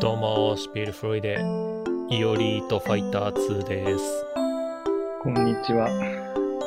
[0.00, 1.40] どうも、シピルフロイデ、
[2.08, 4.24] イオリートファイター2です。
[5.24, 5.88] こんにちは。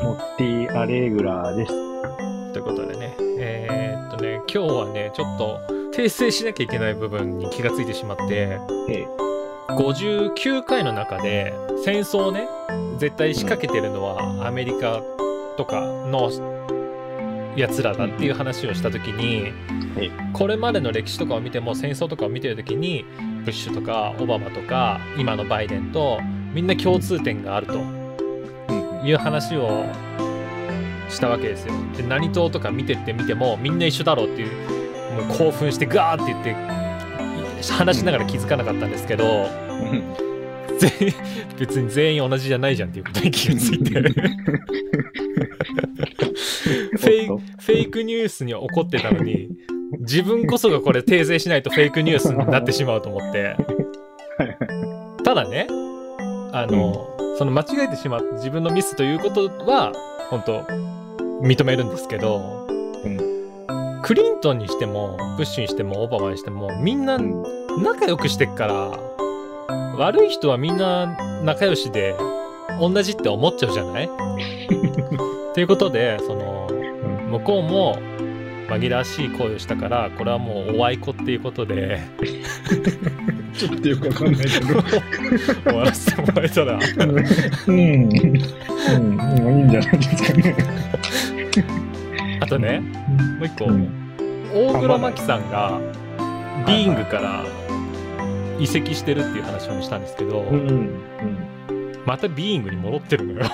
[0.03, 1.71] モッティ・アレグラーです。
[2.51, 5.61] ということでね、えーっとね、今日はね、ちょっと
[5.93, 8.59] 訂正しなきゃいけない部分に気がついてしまって、
[8.89, 9.07] え
[9.69, 11.53] 59回の中で
[11.85, 12.49] 戦争をね、
[12.97, 15.01] 絶対仕掛けてるのはアメリカ
[15.55, 16.29] とかの
[17.55, 19.51] やつらだっていう話をした時に、
[19.97, 23.05] えこれまでの歴史とかを見ても戦争とかを見てる時に
[23.43, 26.19] ブッシュとかオバマとか今のバイデンと
[26.53, 28.01] みんな共通点があるとうん
[29.03, 29.85] いう話を
[31.09, 31.73] したわけですよ。
[31.97, 34.51] で何党とか見てって見てもみんな一緒だろうっていう
[35.27, 36.55] もう興奮してガーって言って
[37.73, 40.03] 話しながら気づかなかったんですけどうん。
[40.79, 41.13] 全員
[41.59, 44.01] 別に全員同じじゃないじゃんっていうことに気がついて。
[44.01, 49.49] フェイフェイクニュースに怒ってたのに
[49.99, 53.55] 自分こそがこれ訂正しないとフェイクニュースになってしまうと思って。
[55.23, 55.67] ただね
[56.53, 59.93] あの、その間違えてしまった自分のミスということは
[60.29, 60.61] 本当
[61.45, 62.65] 認めるんですけど、
[63.05, 64.01] うん。
[64.03, 67.43] クリントンにしてもブッシュにしてもオバマにしてもみんなうん。
[67.83, 68.99] 仲良くしてっから
[69.97, 72.15] 悪い人はみんな仲良しで
[72.81, 74.09] 同じって思っちゃうじゃない？
[75.53, 76.69] ということでその
[77.29, 77.97] 向こうも
[78.69, 81.99] 紛らわしい声をしたからこれはもうおあいこっていうことで
[83.53, 84.81] ちょっとよくわかんないけど。
[85.63, 86.79] 終わらせてもらえたら。
[86.95, 87.19] うん。
[87.67, 87.77] うん。
[87.77, 88.11] うん。
[89.59, 89.69] いいん。
[89.69, 90.55] じゃないですかね。
[92.39, 94.15] あとねもう一個、うん。
[94.53, 95.51] 大黒摩季さん。
[95.51, 95.79] が
[96.65, 97.45] ビーングから
[98.59, 100.01] 移籍してるっていう話をしたん。
[100.01, 100.69] ですけど、うん。
[100.69, 100.89] うん。
[102.05, 103.45] またビーイングに戻ってるのよ。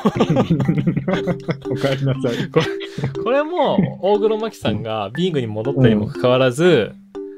[1.69, 2.49] おかえりなさい。
[3.23, 6.93] これも大黒摩季さんがビーイングに戻ったにもかかわらず、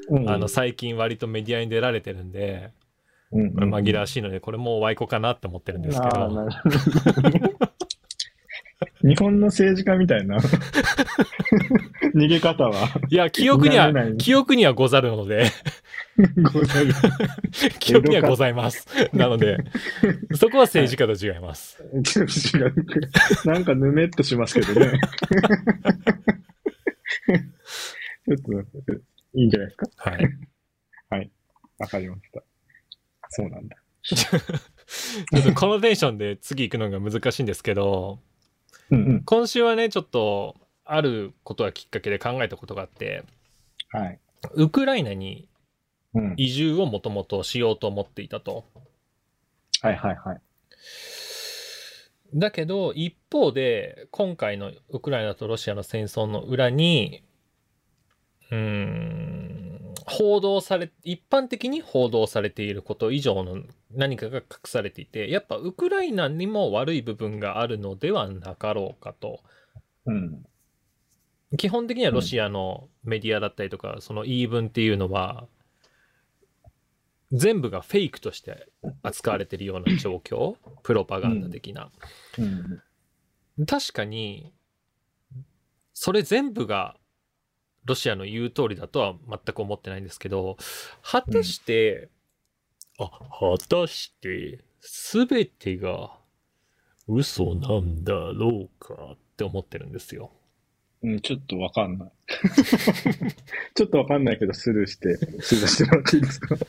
[0.08, 0.30] うん。
[0.30, 2.70] あの、最近割とメディアに出られてるんで、
[3.32, 6.28] うんこれ紛らわしいのでこれもワイコかなって思ってるんですけど。
[6.28, 6.48] ど。
[9.02, 10.38] 日本の政治家みたいな。
[12.14, 12.88] 逃げ方は。
[13.08, 15.46] いや記憶には記憶にはござるので
[16.52, 16.92] ござる。
[17.78, 19.58] 記憶にはございますなので
[20.34, 22.74] そこは政治家と違います、違う。
[23.44, 24.92] なんかぬめっとしますけどね。
[28.26, 28.38] ちょっ
[28.86, 28.92] と、
[29.34, 30.10] いいんじゃないですか？
[30.10, 31.30] はい
[31.78, 32.42] わかりました。
[33.30, 33.76] そうなんだ。
[34.02, 38.18] ちょっとこのテンションで次行くのが難しいんですけど
[38.90, 39.24] うんうん。
[39.24, 43.24] 今週はねちょっとあることがきっかけで考えたことがあって
[43.90, 44.18] はい。
[44.54, 45.49] ウクライナにうん。
[46.36, 48.64] 移住をもともとしようと思っていたと。
[49.82, 50.40] はいはいはい。
[52.34, 57.24] だけど一方で今回のウクライナとロシアの戦争の裏に
[58.50, 69.40] うーん報道され一般的に報道されていること以上の何かが隠されていてやっぱウクライナにも悪い部分があるのではなかろうかと
[70.06, 70.42] うん。
[71.56, 75.46] 基本的にはロシアのメディアだったりとか、その言い分っていうのは
[77.32, 78.68] 全部がフェイクとして
[79.02, 81.90] 扱われてるような状況プロパガンダ的な、
[82.38, 82.42] う
[83.62, 83.66] ん。
[83.66, 84.52] 確かに
[85.92, 86.96] それ全部が
[87.84, 90.56] ロシアの言う通りだとは全く思ってないんですけど
[91.02, 92.08] 果たして、
[92.98, 96.10] あ果たして全てが
[97.06, 100.32] 嘘なんだろうかって思ってるんですよ。
[101.02, 102.10] うん、ちょっとわかんない。
[103.74, 106.56] ちょっとわかんないけど、スルーして、スルーしてもらっていいですか？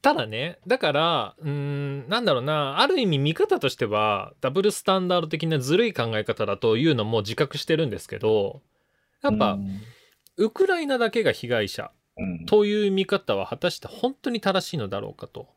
[0.00, 8.62] ただねだからうーんなんだろうなある意味見方としてはダブルスタンダード的なずるい考え方だというのも自覚してるんですけど
[9.22, 9.58] やっぱ、
[10.36, 15.48] ウクライナだけが被害者うん、という見方は果たして本当に正しいのだろうかと。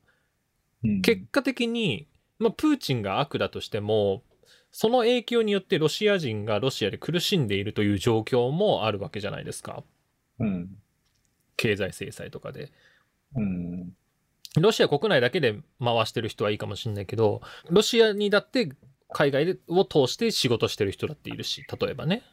[0.83, 2.07] うん結果的に、
[2.39, 4.23] まあ、プーチンが悪だとしても
[4.71, 9.83] その影響によってロシア人がロシアで苦しんでいるという状況もあるわけじゃないですか
[10.39, 10.69] うん。
[11.57, 12.71] 経済制裁とかで。
[13.35, 13.93] うん。
[14.59, 18.69] ロシア国内だけで回してる人はいいかもしれないけどロシアにだって
[19.09, 22.23] 海外を通して仕事してる人だっているし例えばね。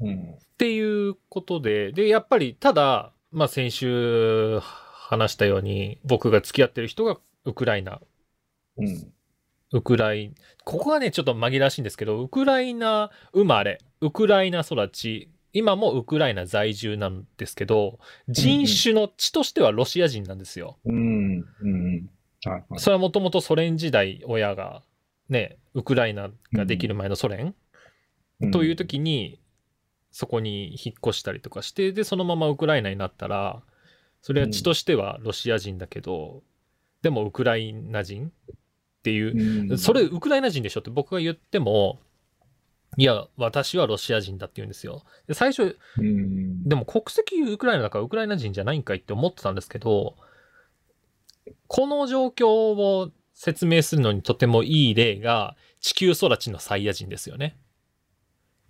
[0.00, 0.34] うん。
[0.34, 8.00] っていうことででやっぱりただ、まあ、先週話したように僕が付き合ってる人がウクライナ。
[9.72, 10.34] ウクライ
[10.64, 17.98] ここがねちょっと紛らわしいんですけどウクライナ生まれウクライナ育ち今もウクライナ在住なんですけど
[18.28, 20.78] 人種の血としてはロシア人なんですよ。
[20.84, 21.44] うん。
[21.60, 22.10] うん。
[22.44, 22.64] はいはい。
[22.78, 24.82] それはもともとソ連時代親が
[25.28, 27.54] ねウクライナができる前のソ連、
[28.50, 29.40] という時に
[30.10, 33.62] そこに引っ越したりとかしてでそのままウクライナになったら
[34.20, 36.42] それは血としてはロシア人だけど、
[37.02, 38.32] でもウクライナ人
[39.02, 41.98] っていう、うんそれウクライナ人でしょって僕が言っても、
[42.96, 45.02] いや、私はロシア人だって言うんですよ。
[45.26, 46.62] で最初、うん。
[46.62, 50.14] でも国籍ウクライナだからウクライナ人じゃないんかいって思ってたんですけど、
[51.66, 57.56] この状況を説明するのにとてもいい例が地球育ちのサイヤ人ですよね。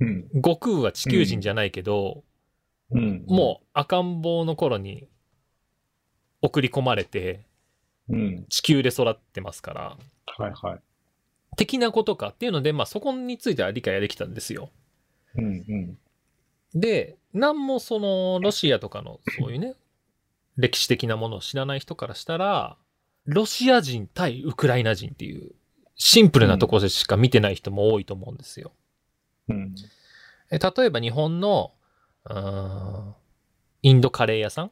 [0.00, 0.28] うん。
[0.36, 2.24] 悟空は地球人じゃないけど、
[2.90, 3.24] うん。
[3.26, 5.08] もう赤ん坊の頃に
[6.40, 7.44] 送り込まれて
[8.12, 8.16] う。
[8.16, 8.46] うん。
[8.48, 10.80] 地球で育ってますから、はいはい。
[11.56, 14.70] 的なことかっていうので、まあそこについては理解ができたんですよ。
[15.36, 15.98] うんうん。
[16.74, 19.74] で、なんもそのロシアとかのそういうね、
[20.56, 22.76] 歴史的なものを知らない人からしたら、
[23.24, 25.52] ロシア人対ウクライナ人っていう
[25.96, 28.72] シンプルなところでしか見てない人も多いと思うんですよ。
[29.48, 29.74] うん。
[30.50, 31.72] え例えば日本の
[33.82, 34.70] インドカレー屋さん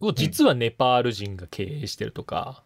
[0.00, 2.64] を実はネパール人が経営してるとか、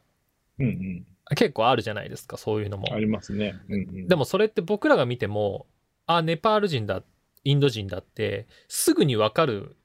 [0.58, 1.06] うんうん。
[1.36, 2.98] 結構あるじゃないですか、そういうのもあ。
[2.98, 3.60] りますね。
[3.68, 4.08] うんうん。
[4.08, 5.66] でもそれって僕らが見ても、
[6.06, 7.02] あ、ネパール人だ、
[7.44, 9.76] インド人だって、すぐにわかる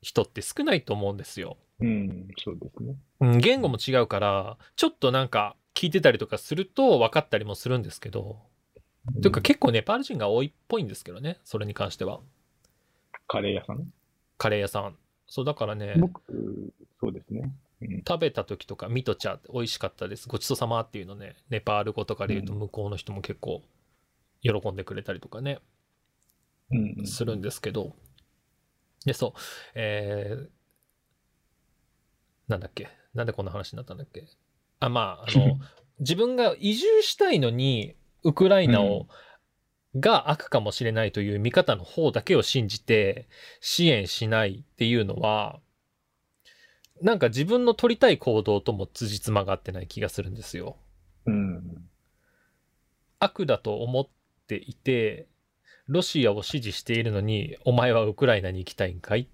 [0.00, 1.56] 人って少ないと思うんですよ。
[1.80, 2.96] うん、そうですね。
[3.20, 8.38] うん、言語も違うから、ちょっとなんか聞いてたりとかすると分かったりもするんですけど、
[9.20, 12.20] というか結構ネパール人が多いっぽいんですけどね、それに関しては。
[13.26, 13.92] カレー屋さん？
[14.36, 14.96] カレー屋さん。
[15.28, 16.22] そうだからね、僕、
[17.00, 17.52] そうですね。
[17.82, 18.02] うん。
[18.06, 20.26] 食べた時とか、ミトチャ美味しかったです。
[20.26, 23.62] ごちそうさまっていうのね、ネパール語とかで言うとうん向こうの人も結構
[24.42, 25.60] 喜んでくれたりとかね。
[26.70, 27.06] うんうん。
[27.06, 27.94] するんですけど、
[29.04, 29.32] で、そう、
[29.74, 30.48] えー、
[32.48, 34.24] なんだっけ、なんでこんな話になったんだっけ。
[34.80, 35.58] あ、まあ、あの、
[36.00, 39.08] 自分が移住したいのに、ウクライナを、
[39.96, 43.28] が悪かもしれないという見方の方だけを信じて
[43.60, 45.60] 支援しないっていうのは、
[47.00, 50.76] なんか自分の取りたい行動とも辻褄が合ってない気がするんですよ。
[51.26, 51.88] うん。
[53.20, 54.08] 悪だと思っ
[54.46, 55.28] ていて、
[55.86, 59.26] ロシアを支持しているのに、お前はウクライナに行きたいんかいっ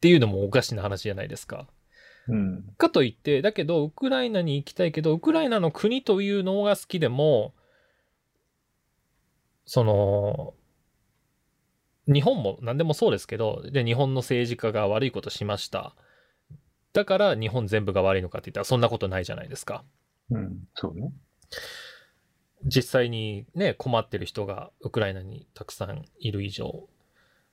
[0.00, 1.68] ていうのもおかしな話じゃないですか。
[2.28, 2.64] うん。
[2.78, 7.54] かといって、だけど、ウクライナに行きたいけど、ウクライナの国というのが好きでも、
[9.66, 10.54] その、
[12.06, 15.94] 日本も何でもそうですけど、で、日本の政治家が悪いことしました。
[16.92, 19.84] だから日本全部が悪いのかって言ったらそんなことないじゃないですか。
[20.30, 20.58] うん。
[20.74, 21.12] そうね。
[22.64, 26.88] 実際にね、困ってる人がウクライナにたくさんいる以上。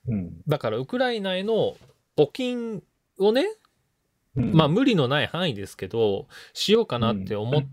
[0.07, 0.41] うん。
[0.47, 1.75] だからウクライナへの
[2.17, 2.83] 募金
[3.19, 3.45] をね、
[4.35, 7.63] うんまあ無理のない範囲ですけど、しようかなって思っ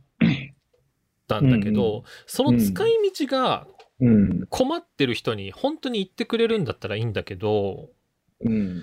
[1.28, 3.68] たんだけうんど、その使い道が
[4.00, 4.46] うん。
[4.48, 7.90] 困ってる人に本当に言ってくれるんだったらいいんだけど、
[8.44, 8.82] うん。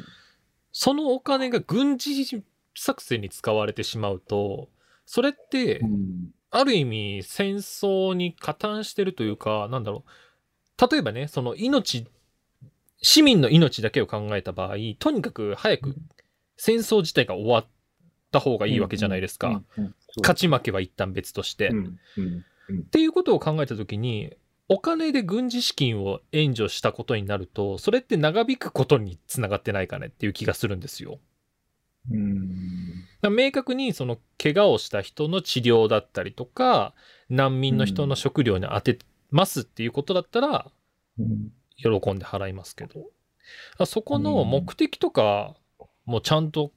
[0.71, 2.43] そのお金が軍事
[2.75, 4.69] 作戦に使われてしまうと、
[5.05, 6.31] それってうん。
[6.51, 10.89] ある意味戦争に加担してるというか、なんだろう。
[10.89, 12.07] 例えばね、その命、
[13.01, 15.95] 市民の命だけを考えた場合、とにかく早く
[16.55, 17.65] 戦争自体が終わっ
[18.31, 19.63] た方がいいわけじゃないですか。
[20.21, 21.69] 勝ち負けは一旦別として。
[21.69, 22.89] っ。
[22.91, 24.33] ていうことを考えたときに、
[24.67, 30.07] お金で軍事資金を援助したことになると、それって長引くことにつながってないかね？
[30.07, 31.19] っていう気がするんですよ。
[32.11, 33.05] うん。
[33.23, 36.93] 明確にその怪我をした人の治療だったりとか、
[37.29, 38.97] 難民の人の食料に当て
[39.31, 40.71] ますっていうことだったら、
[41.19, 41.51] うん。
[41.77, 45.55] 喜んで払いますけど、そこの目的とか
[46.05, 46.71] もちゃんと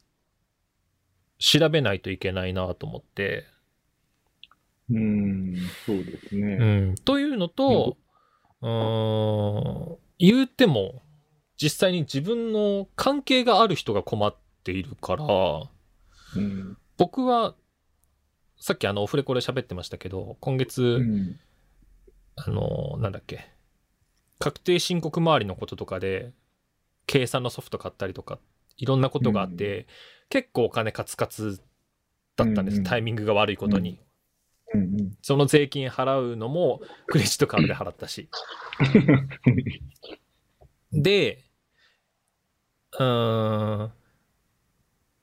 [1.39, 3.47] 調べないといけないなと思って、
[4.91, 5.18] うん。
[5.87, 6.57] そうですうね。
[6.93, 7.97] ん、というのと、
[8.61, 11.03] うーん、言うても、
[11.61, 15.25] 実際に自分の関係がある人が困っているから、
[16.37, 16.77] うん。
[16.97, 17.55] 僕は、
[18.61, 21.41] さっきあの、オフレコで喋ってましたけど、今月、うん。
[22.37, 23.49] あの、なんだっけ、
[24.39, 26.33] 確定申告周りのこととかで、
[27.07, 28.39] 計算のソフト買ったりとか、
[28.77, 29.87] いろんなことがあって、
[30.29, 31.61] 結構お金カツカツ
[32.37, 34.01] だったんです、うんうんタイミングが悪いことに。
[34.75, 35.17] うん。
[35.23, 38.29] その税金払うのも、クレジットカードで払ったし。
[40.93, 41.45] で、
[42.93, 43.93] うーん、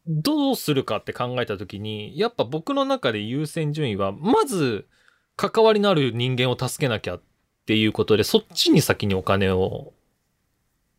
[0.07, 4.87] どうするかって考えたときに、やっぱ僕の中で優先順位は、まず、
[5.35, 7.21] 関わりのある人間を助けなきゃっ
[7.65, 9.93] ていうことで、そっちに先にお金を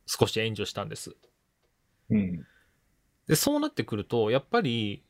[0.07, 1.17] 少し援助したんです。
[2.11, 2.47] うん。
[3.29, 5.03] で、そうなってくると、やっぱり、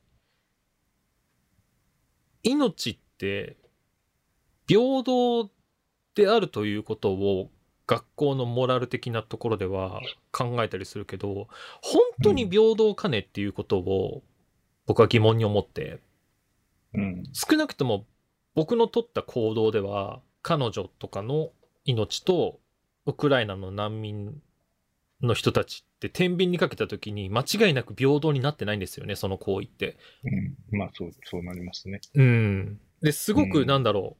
[2.43, 5.51] 命って平等
[6.15, 7.51] であるということを
[7.87, 10.01] 学校のモラル的なところでは
[10.33, 11.49] 考えたりするけど、
[11.83, 14.23] 本当に平等かねっていうことを
[14.87, 16.01] 僕は疑問に思って、
[16.95, 17.23] うん。
[17.33, 18.07] 少なくとも
[18.55, 21.51] 僕の取った行動では、彼女とかの
[21.85, 22.59] 命と、
[23.05, 24.41] ウクライナの難民
[25.23, 29.97] の人たちって天秤にかけた時に間違いなく平等になってないんですよね、その行為って。
[30.73, 30.79] うん。
[30.79, 32.01] まあ、そう、そうなりますね。
[32.15, 32.81] うん。
[33.07, 33.67] で、すごく、うん。
[33.69, 34.17] なんだろ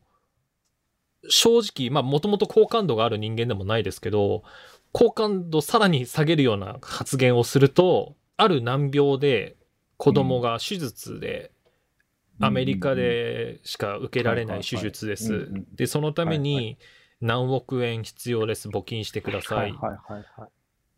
[1.25, 4.45] う、正直、まあ、もともと好感度がある人間でもないですけど、
[4.93, 9.57] 好感度さらに下げるような発言をすると、ある難病で
[9.97, 11.51] 子供が手術で、
[12.39, 15.51] アメリカでしか受けられない手術です。
[15.75, 16.79] で、そのためはいに
[17.21, 19.75] 何億円必要です、募金してください。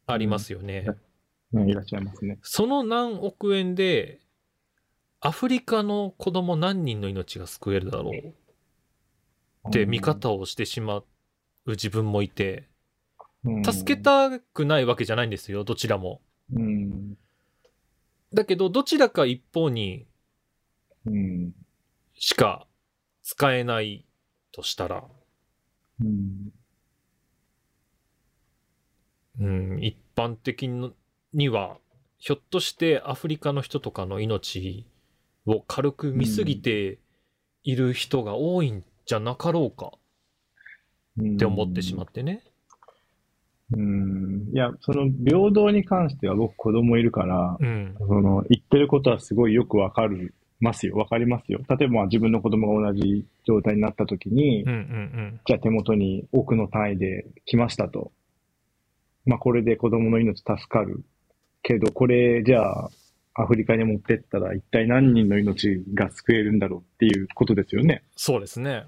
[0.06, 0.86] ありますよね。
[1.54, 2.38] うん、いらっしゃいますね。
[2.42, 4.20] その何億円で、
[5.20, 11.04] アフリカの子供何人の命が救えるだろうって見方をしてしまう
[11.66, 12.68] 自分もいて、
[13.44, 16.20] うん助け、たくないわけじゃないんですよ、どちらも。
[16.52, 17.16] うん。
[18.34, 20.06] だけど、どちらか一方に
[21.06, 21.52] うん。
[22.14, 22.66] しか
[23.22, 24.04] 使えない
[24.52, 25.04] としたら、
[26.00, 26.52] うん。
[29.40, 29.46] う
[29.76, 30.68] ん、一般的
[31.32, 31.78] には、
[32.18, 34.86] ひょっとしてアフリカの人とかの命
[35.48, 36.98] を軽く見すぎて
[37.64, 39.92] いる人が多いんじゃなかろうか
[41.20, 42.42] って思ってしまってね。
[43.72, 44.48] うん。
[44.52, 47.94] いや、その平等に関しては僕子供いるから、うん。
[47.98, 50.96] その言ってることはすごいよくわかるますよ。
[50.96, 51.60] わかりますよ。
[51.68, 58.12] 例えばまあ自分の子供が同じ状態になった時に、うんうんじゃあ手元に億の単位で来ましたと。
[59.24, 61.04] まあこれで子供の命助かる。
[61.62, 62.90] けどこれじゃあ
[63.40, 68.02] アフリカに持ってったら一体何人の命が救えるんだろうっていうことですよね。
[68.16, 68.84] そうですね。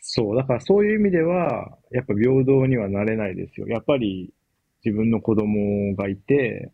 [0.00, 0.36] そう。
[0.36, 3.68] だからそういう意味では、やっぱ平等にはなれないですよ。
[3.68, 4.32] やっぱり
[4.84, 6.72] 自分の子供がいて、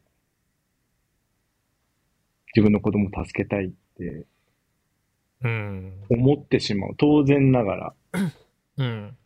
[2.54, 4.26] 自分の子供を助けたいって
[5.44, 5.92] うん。
[6.08, 6.94] 思ってしまう。
[6.96, 7.94] 当然ながら。
[8.78, 9.16] うん。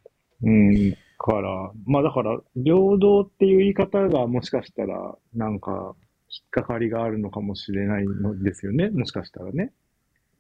[0.43, 0.97] うん。
[1.19, 6.06] から、まあだから、平等っていう言い方がもしかしたら、なんか、引
[6.45, 8.91] っかかりがあるのかもしれないのですよね。
[8.91, 9.73] もしかしたらね。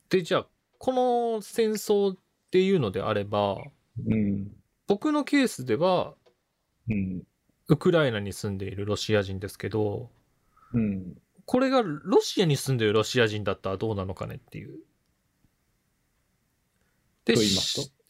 [0.08, 0.46] で、じゃあ、
[0.78, 2.18] この戦争っ
[2.50, 3.56] ていうのであれば、
[4.06, 4.50] うん。
[4.86, 6.14] 僕のケースでは、
[6.88, 7.22] うん。
[7.68, 10.10] ウクライナに住んでいるロシア人ですけど、
[10.72, 11.16] うん。
[11.44, 14.78] これがロシアに住んでいるロシア人だったらどうなのかねっていう。
[17.24, 17.40] で、と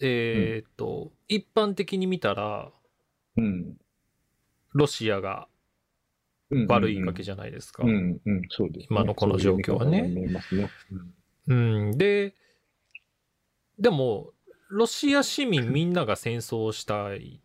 [0.00, 2.70] えーっと、一般的に見たら、
[3.36, 3.76] うん。
[4.72, 5.55] ロシアがうん。
[6.68, 7.82] 悪いわけじゃないですか。
[7.84, 8.86] うん、うん、そうです、ね。
[8.90, 10.12] 今のこの状況はね
[10.50, 11.12] そうん
[11.48, 11.54] う
[11.92, 12.34] ん、で、
[13.78, 14.32] でも、
[14.68, 17.40] ロシア市民みんなが戦争をしたい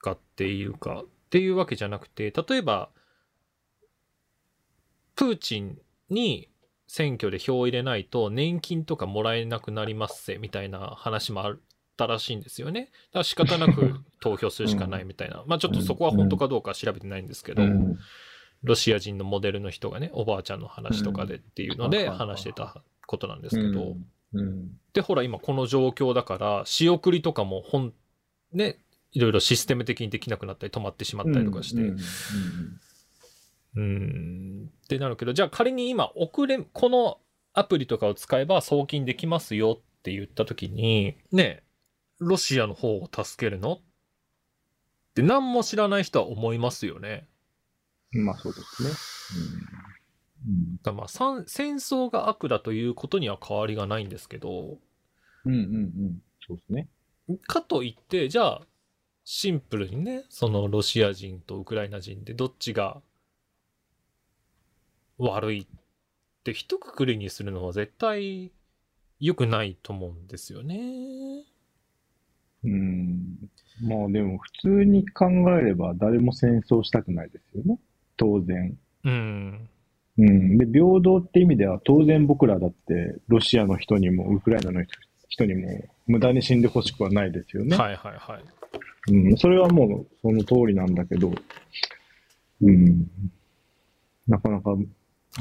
[0.00, 2.90] かっていうか、っていうわけじゃなくて、例えば、
[5.14, 5.78] プーチン
[6.10, 6.48] に
[6.86, 11.58] 選挙で票を入れないと年金とかもらえなくなりますせ、みたいな話もあっ
[11.96, 12.80] たらしいんですよね。
[12.82, 15.42] だから仕方なく投票するしかないみたいな。
[15.48, 17.98] まあちょっとそこは本当かどうかは調べてないんですけど、うん
[18.62, 22.14] ロシア人のモデルの人がね、おばあちゃんの話とかでっていうのでうん。
[22.14, 23.96] 話してたことなんですけど、
[24.34, 24.70] うん。
[24.92, 27.94] で、ほら、今この状況だから、仕送りとかも本、
[28.52, 28.78] ね、
[29.12, 31.96] いろいろシステム的にできなくなったり止まってしまったりとかして、う
[33.76, 34.70] うん。
[34.84, 37.18] ってなるけど、じゃあ仮に今、送れ、この
[37.54, 41.62] アプリとかを使えば送金できますよって言った時に、ね、
[42.18, 43.74] ロシアの方を助けるの？
[43.74, 43.80] っ
[45.14, 47.28] て何も知らない人は思いますよね。
[48.16, 48.90] んまあそうですね。
[50.46, 50.76] うん。
[50.82, 54.78] だまあ、戦争が悪だということには変わりがないんですけど、
[55.44, 56.22] うんうんうん。
[56.46, 56.88] そうですね。
[57.46, 58.66] かといって、じゃあ、
[59.24, 63.02] シンプルにね、そのロシア人とウクライナ人でどっちが
[65.18, 65.66] 悪いっ
[66.44, 68.52] て一括りにするのは絶対
[69.20, 71.44] 良くないと思うんですよね。
[72.64, 73.36] うん。
[73.82, 75.26] まあでも普通に考
[75.58, 77.78] えれば誰も戦争したくないですよね。
[78.18, 78.76] 当然。
[79.04, 79.68] うん。
[80.18, 80.58] うん。
[80.58, 84.84] で、平等って意味では当然僕らだってロシアの人にもウクライナの
[85.28, 85.68] 人にも
[86.06, 87.76] 無駄に死んでほしくはないですよね。
[87.76, 89.12] はいはいはい。
[89.12, 89.36] うん。
[89.38, 91.32] それはもうその通りなんだけど、
[92.60, 93.08] うん。
[94.26, 94.74] なかなか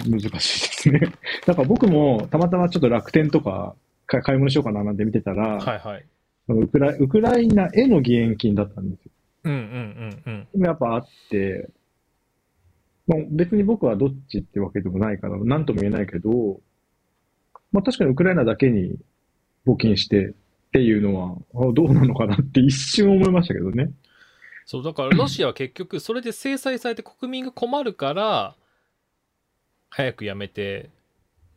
[0.05, 0.99] 難しいですね。
[1.45, 6.05] だから僕もたまたまちょっと楽天とかか買い物しようかななんて見てたら、はいはい。
[6.49, 9.11] ウクライウクライナへの義援金だったんですよ。
[9.43, 10.61] うんうんうんうん。
[10.63, 11.69] やっぱあって、
[13.07, 16.59] まあ、別に僕はどっちってわけでもないから、なんとも言えないけど、
[17.71, 18.97] まあ確かにウクライナだけに
[19.65, 20.33] 募金してっ
[20.71, 23.91] ていうのは、あどうなのかなって一瞬思いましたけどね。
[24.65, 28.55] そう、だからロシアは結局それで制裁されて国民が困るから、
[29.89, 30.89] 早くやめて、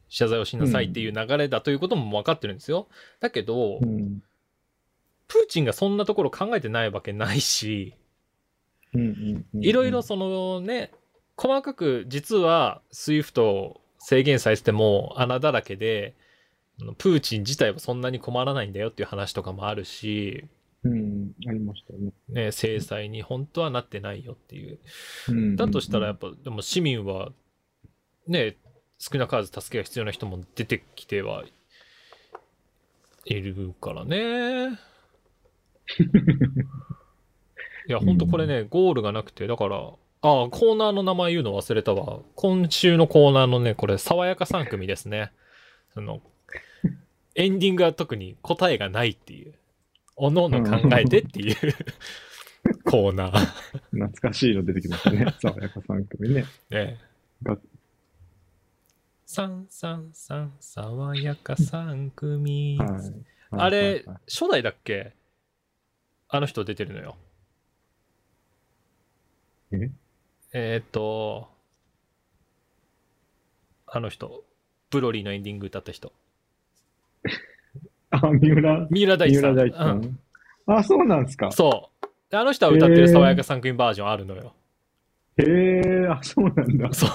[0.08, 2.88] 謝罪をしなさいっていう流れだということも分かってるんですよ。
[3.20, 4.22] だけど、うん。
[5.28, 7.94] プーチンがそんなところ考えてないわけないし、
[8.92, 9.64] うんうんうん。
[9.64, 10.90] いろいろそのね、
[11.40, 16.14] 細かく実は SWIFT を制限されてても穴だらけで、
[16.98, 20.44] プーチン自体はそんなに困らないんだよっていう話とかもあるし、
[20.84, 22.12] うん、ありましたね。
[22.28, 24.80] ね、制裁に本当はなってないよっていう。
[25.30, 27.32] うんだとしたらやっぱ、でも市民は、
[28.26, 28.56] ね、
[28.98, 31.44] 少なからず助けが必要な人も出てきては
[33.24, 34.78] いるからね。
[37.88, 39.90] いや、ほんとこれね、ゴールがなくて、だから、
[40.22, 42.20] ああ、コーナーの名前言うの忘れたわ。
[42.34, 45.32] 今週のコーナーのね、これ、爽やか3組ですね。
[45.94, 46.20] その、
[47.34, 49.54] エンディングは特に答えがないっていう。
[50.16, 51.56] おのおの考えてっていう
[52.84, 53.46] コーナー。
[53.90, 55.24] 懐かしいの出てきましたね。
[55.40, 56.44] 爽やか3組ね。
[56.68, 56.98] ね
[57.42, 57.56] が
[59.24, 62.88] 三三三爽やか三組、はい。
[63.52, 65.14] あれ、はいはい初代だっけ？
[66.28, 67.16] あの人出てるのよ。
[69.72, 69.90] え？
[70.52, 71.48] えーっと、
[73.86, 74.44] あの人、
[74.90, 76.12] ブロリーのエンディング歌った人。
[78.10, 79.54] あ、三浦、三浦大知さん。
[79.54, 80.18] 大知さうんん。
[80.66, 81.50] あ、そうなんですか。
[81.52, 82.06] そう。
[82.30, 84.54] であの人は歌ってる爽やか三組バージョンあるのよ。
[85.36, 86.92] へえ、あ、そうなんだ。
[86.92, 87.10] そう。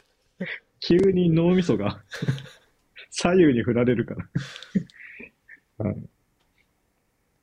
[0.80, 2.02] 急に脳みそが
[3.10, 4.14] 左右に振られるか
[5.78, 5.86] ら。
[5.86, 5.96] はい。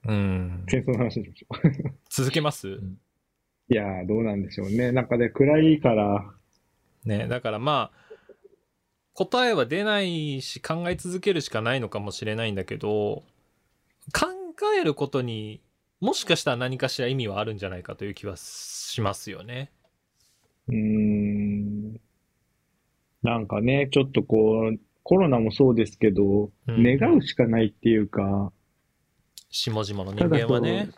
[0.05, 0.63] うん。
[0.67, 1.93] 戦争の話にしましょう。
[2.09, 2.79] 続けます？
[3.69, 4.91] いやー、どうなんでしょうね。
[4.91, 6.33] なんかね、暗いから、
[7.05, 8.03] ねだからまあ、
[9.13, 13.23] 答えは出ないし考え続けるしかないのかもしれないんだけど、
[14.13, 14.27] 考
[14.79, 15.61] えることに
[16.03, 19.71] もしかしたら何かしら意味はあるんじゃないかという気はしますよね。
[20.67, 22.01] うーん。
[23.21, 28.51] なんかね、ちょっとこう、コロナもそうですけど、うん願うしかないっていうか、
[29.49, 30.89] 下々の人間はね。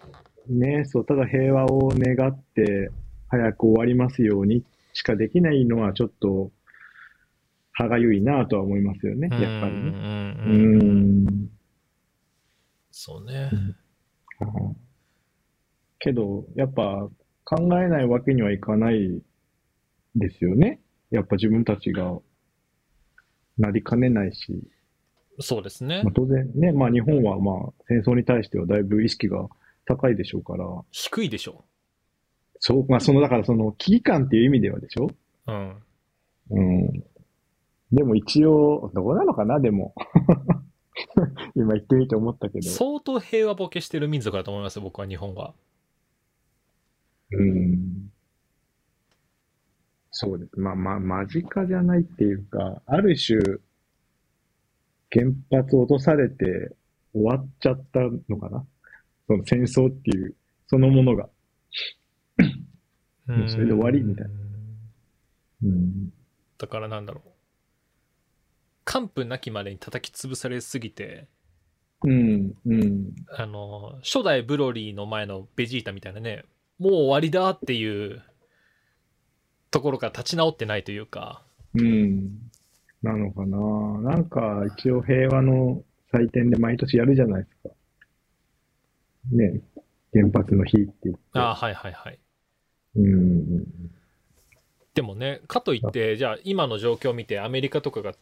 [0.47, 2.89] ね、そう、ただ平和を願って、
[3.27, 6.51] 早く終わりますようにしかできないのは、ちょっと、
[7.73, 10.37] 歯がゆいなとは思いますよね、やっぱりね。
[10.47, 11.49] うん。
[12.91, 13.49] そうね。
[14.39, 14.85] はい
[16.05, 17.09] けど、やっぱ
[17.43, 19.21] 考えないわけにはいかない
[20.15, 20.79] ですよね。
[21.09, 22.19] やっぱ自分たちが
[23.57, 24.61] なりかねないし、
[25.39, 26.13] そうですねまあ、。
[26.13, 29.47] 当然ね、まあ日本はまあ戦争に対してはだいぶ意識が
[29.85, 31.65] 高いでしょうから、低いでしょ。
[32.59, 35.09] そう、まあその、だからその危機感っていう意味ではでしょ？
[35.47, 35.75] うん。
[36.51, 37.03] うん。
[37.91, 39.93] でも一応、どうなのかな、でも。
[41.55, 42.69] 今言ってみて思ったけど。
[42.69, 45.53] 相当平和ボケしてる民族だと思いますよ、僕は日本は。
[47.31, 48.11] うん。
[50.11, 50.59] そうです。
[50.59, 53.37] まあ、まあ、間近じゃないっていうか、ある種、
[55.11, 56.75] 原発落とされて
[57.13, 58.65] 終わっちゃったのかな？
[59.27, 60.35] その戦争っていう、
[60.67, 61.29] そのものが。
[63.27, 64.33] もうそれで終わりみたいな
[65.63, 66.13] うん。
[66.57, 67.29] だからなんだろう。
[68.83, 71.27] 完膚なきまでに叩き潰されすぎて、
[72.03, 73.15] うん、うん。
[73.29, 76.43] あの、初代ブロリーの前のベジータみたいなね、
[76.77, 78.21] もう終わりだっていう
[79.71, 82.29] ところから立ち直ってないというか、うん。
[83.01, 83.57] なのかな
[84.13, 87.74] なんか、一応平和の祭典で毎年やるじゃないですか。
[89.31, 89.61] ね。
[90.13, 91.21] 原発の日って言って。
[91.33, 92.19] ああ、はいはいはい。
[92.95, 93.65] うん。
[94.93, 98.13] でもね、かといって、じゃあ今の状況を見てアメリカとかが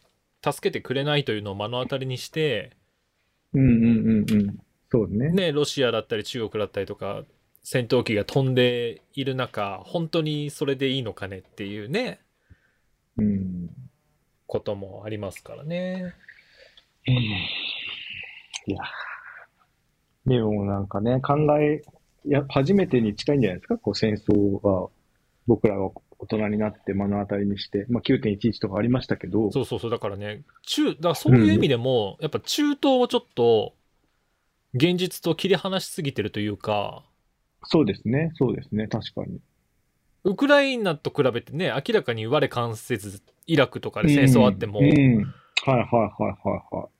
[0.44, 2.72] 助けてくれないというのを目の当たりにして、
[3.54, 4.58] うんうんうんうん。
[4.92, 5.32] そうね。
[5.32, 7.24] ね、ロシアだったり中国だったりとか、
[7.62, 12.20] 戦闘機が飛んでいる中、本当にそれでいいのかねっていうね、
[13.18, 13.70] うん。
[14.48, 16.14] こともありますからね。
[17.06, 19.13] いやー
[20.26, 21.84] でもなんかね、考え、
[22.26, 24.90] いや、初めてに近いんじゃないですか、こう戦争が、
[25.46, 33.74] 僕らが大人になって目の当たりにして、まあ9.11とかありましたけど、そうそうそう、だからね、中、だからそういう意味でも、やっぱ中東をちょっと、
[34.74, 37.04] 現実と切り離しすぎてるというか、
[37.66, 39.40] そうですね、そうですね、確かに。
[40.24, 45.34] ウクライナと比べてね、明らかに我関せず、イラクとかで戦争あっても、うん、うん。
[45.66, 46.93] はいはいはいはいはい。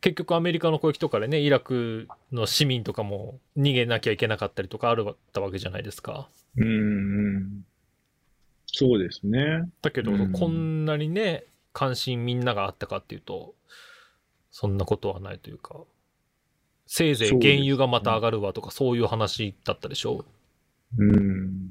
[0.00, 6.28] 結局アメリカの攻撃とかでね、イラクの市民とかも逃げなきゃいけなかったりとかあるったわけじゃないですか。
[6.56, 7.64] うんうん。
[8.66, 9.68] そうですね。
[9.82, 13.54] だけど、うんこんなにね、関心みんながあったかっていうと、
[14.50, 15.76] そんなことはないというか、
[16.86, 20.24] せいぜい原油がまた上がるわとか、そういう話だったでしょ
[20.96, 21.70] うん。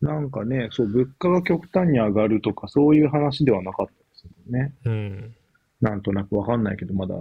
[0.00, 4.74] なんかね、そう、物価が極端に上がるとか、そういう話ではなかったですよね。
[4.84, 5.36] うん。
[5.82, 7.14] なんとなくわかんないけど、まだ、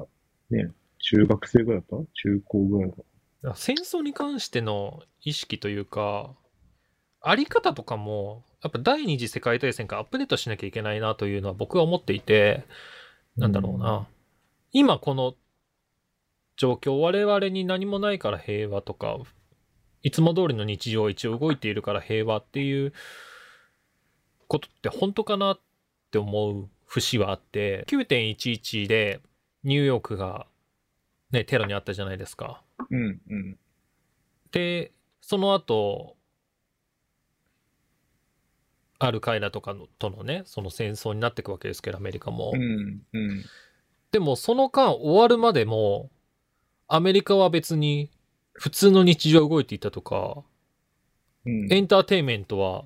[0.51, 2.05] ね、中学生ぐらいだった？
[2.13, 2.97] 中高ぐらいか。
[3.55, 6.35] 戦争に関しての意識というか、
[7.21, 12.63] あり方とかも、やっぱ第二次世界大戦からアップデートしなきゃいけないなというのは僕は思っていて、
[13.35, 14.07] なんだろうな。
[14.71, 15.33] 今この
[16.55, 19.17] 状況、我々に何もないから平和とか、
[20.03, 22.93] いつも通りの日常一応動いているから平和っていう
[24.47, 25.59] ことって本当かなっ
[26.11, 29.21] て思う節はあって、9.11で
[29.63, 30.45] ニューヨークが
[31.31, 32.61] ね、テロにあったじゃないですか。
[32.89, 33.57] うん、うん。
[34.51, 36.17] で、その後、
[38.99, 42.51] アルカイダとかのとのね、その戦争になっていくわけですけど、アメリカも。
[42.53, 43.45] うん、うん。
[44.11, 46.11] でも、その間終わるまでも、
[46.89, 48.11] アメリカは別に
[48.51, 50.43] 普通の日常動いていたとか、
[51.45, 51.71] うん。
[51.71, 52.83] エンターテインメントは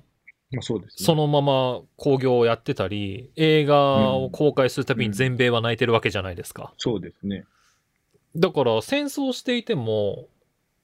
[0.56, 1.04] まあそうですね。
[1.04, 6.72] そのまま興行をやってたり、映画を公開するたびに全米は泣いてるわけじゃないですか。
[6.78, 7.44] そうですね。
[8.34, 10.28] だから戦争していても、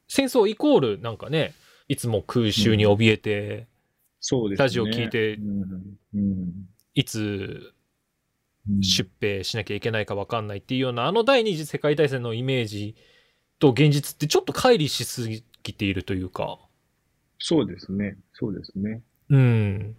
[0.08, 1.54] 戦争イコールなんかね、
[1.88, 3.66] いつも空襲に怯えて、
[4.20, 4.64] そうですね。
[4.64, 6.52] ラジオ聞いてうん、うん。
[6.94, 7.72] いつ
[8.68, 12.94] うん出兵しなきゃいけないか分かんないっていうような、あの第二次世界大戦のイメージ
[13.58, 15.42] と現実ってちょっと乖離しすぎ
[15.74, 16.58] ているというか、
[17.38, 18.16] そうですね。
[18.34, 19.02] そうですね。
[19.32, 19.96] うん。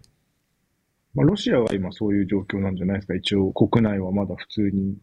[1.14, 3.14] まあ、ロシアは今そういう状況なんじゃないですか？
[3.14, 4.96] 一応、国内はまだ普通に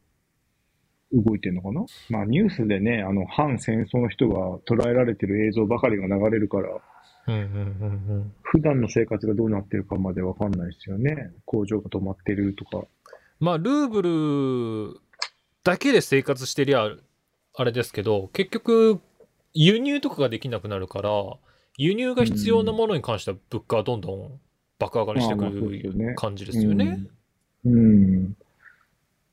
[1.13, 1.86] 動いてるのかな？
[2.10, 6.70] まあ、ニュースでね、あの、反戦争の人が捉えられてる映像ばかりが流れるから、
[7.28, 8.34] うんうんうんうん。
[8.41, 11.32] 普段の生活がどうなってるかまでわかんないですよね。
[11.46, 12.88] 工場が止まってるとか。
[13.39, 15.00] まあ、ルーブル
[15.63, 16.89] だけで生活してりゃ、
[17.54, 19.00] あれですけど、結局、
[19.54, 21.12] 輸入とかができなくなるから、
[21.77, 24.39] 輸入が必要なものに関しては物価はどんどん
[24.79, 26.99] 爆上がりしてくる感じですよね。
[27.65, 27.73] うん。
[27.73, 27.77] う
[28.27, 28.36] ん。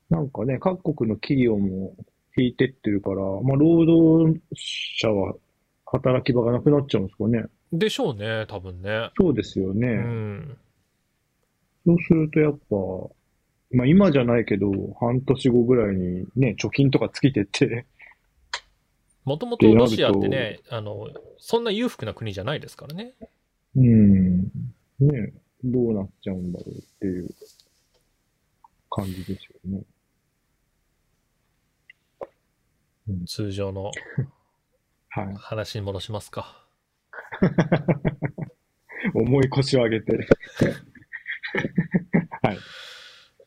[0.09, 1.93] なんかね、各国の企業も
[2.37, 4.41] 引いてってるから、まあ、労働
[4.97, 5.35] 者は
[5.85, 7.43] 働き場がなくなっちゃうんですかね。
[7.71, 9.11] でしょうね、多分ね。
[9.19, 9.87] そうですよね。
[9.87, 10.57] うん。
[11.85, 12.75] そうするとやっぱ、
[13.71, 17.85] まあ今じゃないけど、半年後ぐらいにね、貯金とか尽きてって、
[19.29, 23.13] もともとロシアってね、あの、そんな裕福な国じゃないですからね。
[23.75, 24.49] うん、ね、
[25.63, 27.29] どうなっちゃうんだろうっていう
[28.89, 29.83] 感じですよね。
[33.27, 33.91] 通常の
[35.09, 35.35] はい。
[35.35, 36.65] 話に戻しますか。
[39.13, 40.11] 重い腰を上げて。
[42.41, 42.57] はい。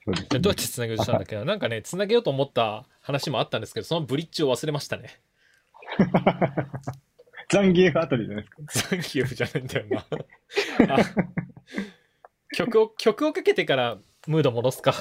[0.04, 1.44] そうですねでどうやってつなげようとしたんだっけな。
[1.44, 5.20] なんかね、つなげようと思った話もあったんですけど、そのブリッジを忘れましたね。
[7.50, 8.90] ザンギエフあたりじゃないですか。
[8.90, 10.06] ザンギエフじゃないんだよな。
[10.94, 10.98] あ
[12.54, 14.92] 曲を、曲をかけてからムード戻すか。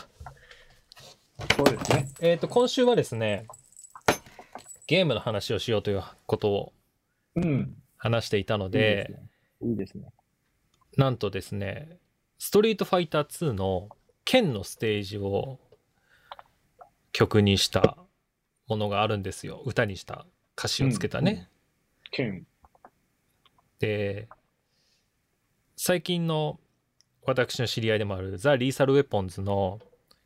[1.55, 2.09] そうですね。
[2.19, 3.47] えっ、と、今週はですね、
[4.87, 6.73] ゲームの話をしようということを
[7.35, 7.75] うん。
[7.97, 9.15] 話していたので、
[9.61, 10.11] いいですね。
[10.97, 11.99] なんとですね、
[12.39, 13.89] ストリートファイター2の
[14.25, 15.59] 剣のステージを
[17.11, 17.97] 曲にした
[18.67, 19.61] ものがあるんですよ。
[19.65, 20.25] 歌にした
[20.57, 21.49] 歌詞をつけたね。
[22.11, 22.45] 剣。
[23.79, 24.27] で、
[25.75, 26.59] 最近の
[27.25, 29.79] 私の知り合いでもあるザ・リーサル・ウェポンズの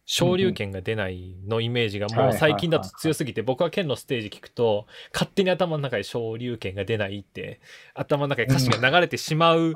[0.06, 7.60] 昇竜拳が出ないのイメージがもう最近だと強すぎて僕は剣のステージ聞くと勝手に頭の中で昇竜拳が出ないって
[7.96, 9.74] 頭の中で歌詞が流れてしまう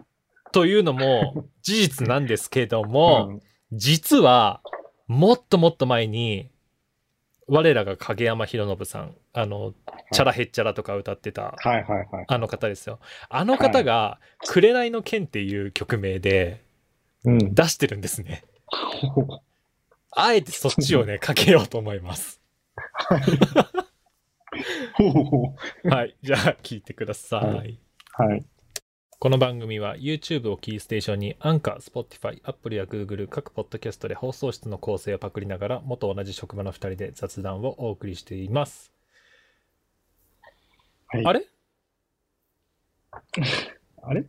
[0.52, 3.40] というのも事実なんですけども、
[3.72, 4.60] 実は
[5.06, 6.50] もっともっと前に
[7.50, 9.74] 我らが影山博信さんあの
[10.12, 12.24] チャラヘッチャラとか歌ってたはいはいはい。
[12.28, 13.00] あの方ですよ。
[13.28, 16.62] あの方が、紅の剣っていう曲名で
[17.24, 17.54] うん。
[17.54, 18.44] 出してるんですね。
[20.12, 22.40] あえてそっちをね、かけようと思います。
[25.84, 26.16] はい。
[26.22, 27.80] じゃあ、聞いてください。
[28.12, 28.44] ははい。
[29.22, 38.90] この番組は YouTube をキーステーションにアンカー、Spotify、Apple や Google 各ポッドキャストで放送室の構成をパクりながら元同じ職場の2人で雑談をお送りしています。
[41.08, 41.46] はいあれ？
[44.02, 44.24] あれ？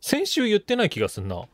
[0.00, 1.44] 先週言ってない気がすんな。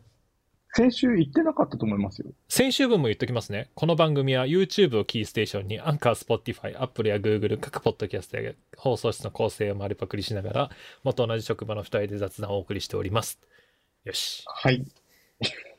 [0.77, 2.27] 先週言ってなかったと思いますよ。
[2.51, 3.71] 先週分も言っときますね。
[3.75, 10.71] この番組は YouTube をキーステーションにアンカー、Spotify、Apple や Google 各ポッドキャストや放送室の構成を丸パクリしながら
[11.03, 13.39] 元同じ職場の2人で雑談をお送りしております。
[14.05, 14.45] よし。
[14.47, 14.85] はい。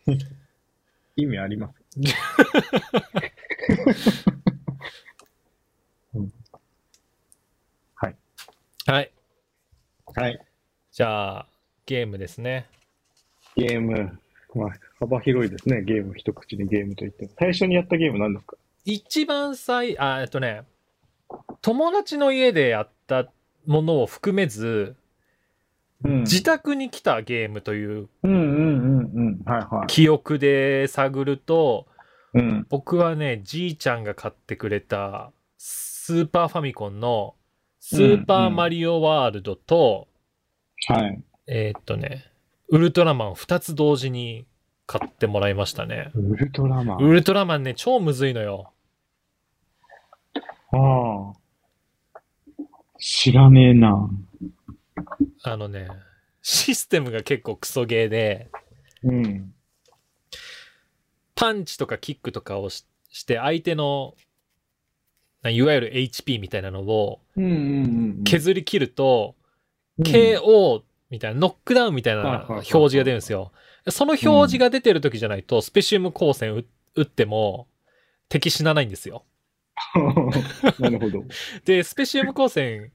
[1.16, 1.76] 意味あります。
[6.16, 6.34] う ん
[7.94, 8.16] はい。
[8.88, 9.12] はい。
[10.16, 10.46] はい。
[10.92, 11.48] じゃあ、
[11.86, 12.66] ゲームですね。
[13.56, 14.20] ゲーム。
[14.56, 15.84] まあ、幅広いですね。
[15.84, 17.32] ゲーム一口にゲームといっても。
[17.38, 18.58] 最初にやったゲーム何ですか？
[18.86, 20.64] 一番最、あ、えっとね、
[21.62, 23.28] 友達の家でやった
[23.66, 24.96] ものを含めず、
[26.04, 28.08] うん自宅に来たゲームという。
[29.88, 31.88] 記憶で探ると、
[32.36, 32.68] うん。
[32.70, 37.34] 僕はね、じいちゃんが買ってくれたスーパーファミコンの
[37.80, 40.08] スーパーマリオワールドと、
[40.88, 41.20] はい。
[41.48, 42.26] えーっとね、
[42.70, 44.46] ウルトラマン2つ同時に
[44.86, 46.12] 買ってもらいましたね。
[46.16, 46.98] ウルトラマン。
[47.00, 48.74] ウルトラマンね、超むずいのよ。
[50.72, 51.34] ああ。
[53.00, 54.10] 知らねえな。
[55.44, 55.88] あのね、
[56.42, 58.50] システムが結構クソゲーで、
[59.04, 59.54] うん。
[61.36, 64.16] パンチとかキックとかをしして相手の、
[65.42, 67.54] ないわゆる HP みたいなのをうんうんう
[68.22, 68.24] ん。
[68.24, 69.36] 削り切ると、
[70.00, 73.52] うん KO みたいな、ノックダウンみたいな表示が出るんですよ。
[73.90, 76.64] その表示が出てる時じゃないと、スペシウム光線打
[76.96, 77.68] 打っても
[78.28, 79.24] 敵死なないんですよ。
[80.80, 81.24] なるほど。
[81.64, 82.92] で、スペシウム光線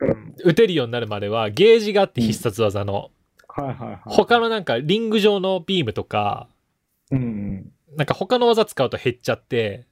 [0.00, 3.10] うん打てるようになるまではゲージがあって必殺技の。
[3.48, 4.00] はいはいはい。
[4.04, 6.48] 他のなんかリング上のビームとか、
[7.10, 7.72] うんうん。
[7.96, 9.86] なんか他の技使うと減っちゃって、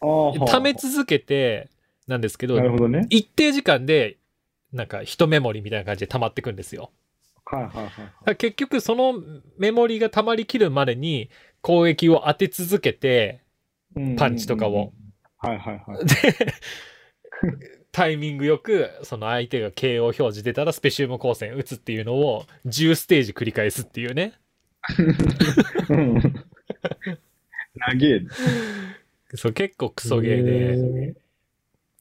[0.00, 0.08] ああ。
[0.32, 1.70] 貯め続けて
[2.06, 3.06] なんですけどね。
[3.08, 4.17] 一定時間で
[4.72, 6.90] なんか一メモリみたいな感じで溜まってくんですよ。
[7.44, 7.88] はいはい
[8.26, 9.14] はい結局その
[9.56, 11.30] メモリが溜まりきるまでに
[11.62, 13.40] 攻撃を当て続けて、
[13.94, 14.16] はい。
[14.16, 14.92] パンチとかを。
[15.38, 16.06] はいはいはい。
[16.06, 16.54] で、
[17.92, 24.34] タイミングよくその相手が KO 表示出たらスペシウム光線打つっていうのを10ステージ繰り返すっていうね。
[25.88, 26.14] うん。
[27.76, 28.22] 長え。
[29.34, 31.14] そう結構クソゲーで。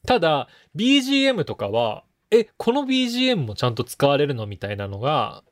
[0.06, 4.48] ただ BGM とかはえこの BGM もちゃんと使われるの？
[4.48, 5.44] みたいなのが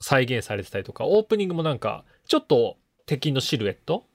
[0.00, 4.06] 再現されてたりとかオープニングもなんかちょっと敵のシルエット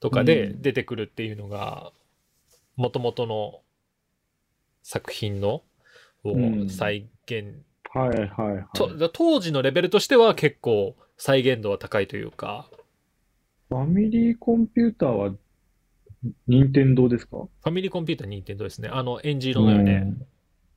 [0.00, 0.62] とかでうん。
[0.62, 1.92] 出てくるっていうのが
[2.76, 3.60] もともとの
[4.82, 5.62] 作品の
[6.24, 6.68] をうん。
[6.68, 7.54] 再現、
[7.94, 8.64] はいはいはい。
[8.74, 12.68] とだ当時のレベルとしては結構再現度は高いというか。
[13.70, 15.32] ファミリーコンピューターは、
[16.46, 17.36] 任天堂ですか？
[17.36, 18.88] ファミリーコンピューター任天堂ですね。
[18.90, 20.26] あのエンジ色のよね、うん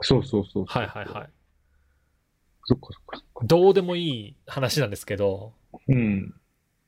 [0.01, 0.65] そうそうそう。
[0.65, 1.29] はいはいはい
[2.65, 3.45] そっかそっかそっか。
[3.45, 5.53] どうでもいい話なんですけど
[5.87, 6.33] うん。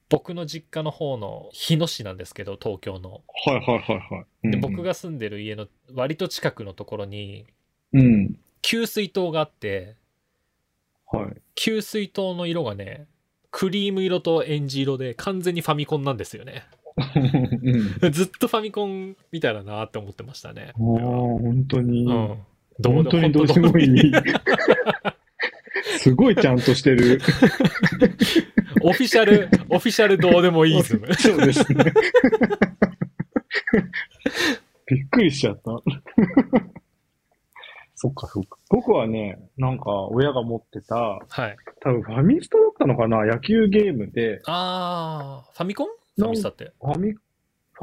[0.09, 3.79] 僕の実家の方の日野市なんですけど東京のはいはいはい
[4.13, 4.51] はい。
[4.51, 7.45] でうん僕が住んでる家の割と近くのところに
[7.93, 8.35] うん。
[8.61, 9.95] 給水塔があって
[11.11, 11.41] はい。
[11.55, 13.07] 給水塔の色がね
[13.51, 16.65] クリーム色とエンジ色で完全にファミコンなんですよね
[18.01, 18.11] うん。
[18.13, 22.05] ずっとファミコンみたいだなって思ってましたねああ、本当に。
[22.05, 22.37] うん
[22.83, 24.11] 本当にどうでもいい。
[25.99, 27.19] すごいちゃんとしてる。
[28.81, 31.93] オフィシャルオフィシャルどうでもいいズムそうですね。
[34.87, 35.63] びっくりしちゃった。
[37.95, 38.57] そっかそっか。
[38.69, 43.25] 僕はね、なんか親が持ってた、はい多分ファミスタだったのかな？
[43.25, 45.87] 野球ゲームで、あーファミコン？
[46.17, 46.73] ファミスタって？
[46.81, 47.19] ファミ、フ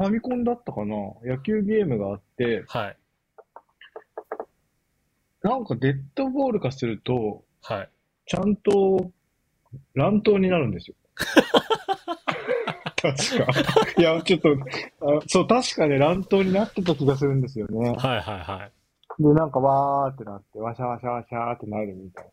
[0.03, 0.95] ァミコンだったかな？
[1.25, 2.97] 野球ゲームがあって、はい
[5.43, 7.89] なんかデッドボール化すると、はい
[8.27, 9.11] ちゃんと
[9.93, 10.95] 乱闘になるんですよ。
[13.01, 13.11] 確か。
[13.97, 14.55] いや、ちょっと、あ
[15.27, 17.89] そう、確かね、乱闘になってた気がするんですよね。
[17.89, 18.71] はいはいはい
[19.21, 22.25] で、なんかわーってなって、わしゃわしゃわしゃーってなるみたい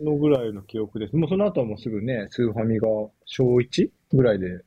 [0.00, 0.10] な。
[0.12, 1.16] のぐらいの記憶です。
[1.16, 2.88] もうその後はもうすぐね、スーファミが
[3.26, 3.90] 小 1?
[4.12, 4.60] ぐらいで。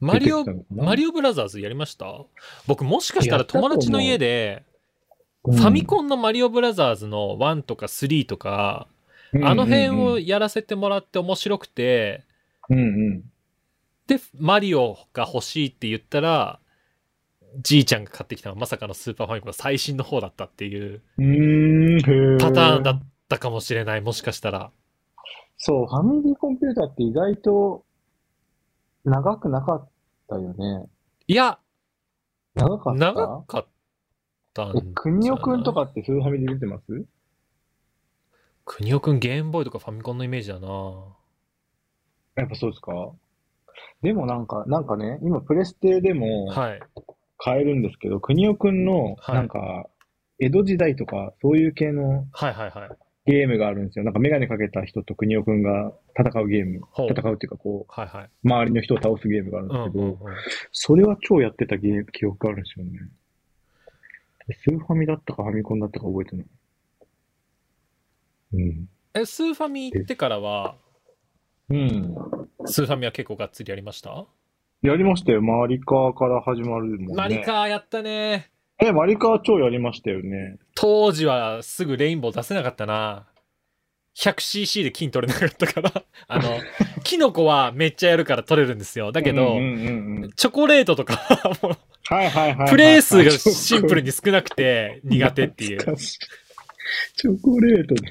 [0.00, 2.06] マリオ出てきたのかなマリオブラザーズやりました？
[2.66, 4.64] 僕もしかしたら友達の家で
[5.44, 8.86] ファミコンのマリオブラザーズの1とか3とか、
[9.36, 12.24] ンあの辺をやらせてもらって面白くて、
[12.68, 13.24] うんうん。
[14.06, 16.60] で、マリオが欲しいって言ったら、
[17.62, 18.54] じいちゃんが買ってきたの。
[18.54, 21.02] はまさかのスーパーファミコンの最新の方だったっていう
[22.38, 24.70] パターンだったかもしれない、もしかしたら。
[25.56, 27.84] そう、ファミリーコンピューターって意外と
[29.04, 29.88] 長くなかっ
[30.28, 30.86] たよね。
[31.26, 31.58] いや、
[32.54, 33.12] 長かった？
[33.12, 33.66] 長かっ
[34.54, 37.04] たんじゃえない、国尾くんとかってスーファミで出てます？
[38.64, 40.68] 国尾くんゲームボーイとかファミコンのイメージだな
[42.36, 42.92] やっぱそうですか？
[44.02, 46.80] でもなんか、なんかね、今プレステでもはい。
[47.44, 49.86] 買えるんですけど、国尾くんの、はいなんか、
[50.38, 52.90] 江戸時代とか、そういう系のはいはいはい。
[53.26, 54.04] ゲームがあるんですよ。
[54.04, 56.80] なんかメガネかけた人と国尾くんが戦うゲーム。
[56.90, 58.24] ほう戦うっていうかこはいはい。
[58.24, 60.18] う、周りの人を倒すゲームがあるんうんですけど、うんうん。
[60.70, 62.92] それは超やってたゲーム、記憶があるんですよね。
[64.50, 66.46] スーファミだったかファミコンだったか覚えてない。
[68.54, 68.88] うん。
[69.14, 70.76] え、スーファミ行ってからは、
[71.68, 72.14] うん。
[72.66, 74.26] スーファミは結構がっつりやりました？
[74.82, 75.40] やりましたよ。
[75.42, 77.14] マリカーから始まるもんね。
[77.14, 78.50] マリカーやったね。
[78.80, 80.58] え、マリカー超やりましたよね。
[80.74, 83.28] 当時はすぐレインボー出せなかったな。
[84.16, 85.92] 100cc で金取れなかったから。
[86.26, 86.58] あの、
[87.04, 89.12] キノコはめっちゃやるから取れるんですよ。
[89.12, 91.76] だけど、うんうんうんうんチョコレートとかはもう
[92.12, 92.70] はいはいはいはい。
[92.70, 95.96] プレイ数がシンプルに少なくて苦手っていう。
[97.16, 98.08] チョコレートで。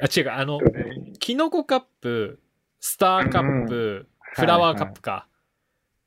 [0.00, 0.60] あ、違う、あの、
[1.18, 2.38] キノコカップ、
[2.80, 5.26] スターカップ、フラワーカップか。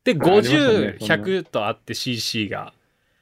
[0.06, 0.64] で、ありましたね
[0.98, 2.74] 50、そんな100とあって CC が。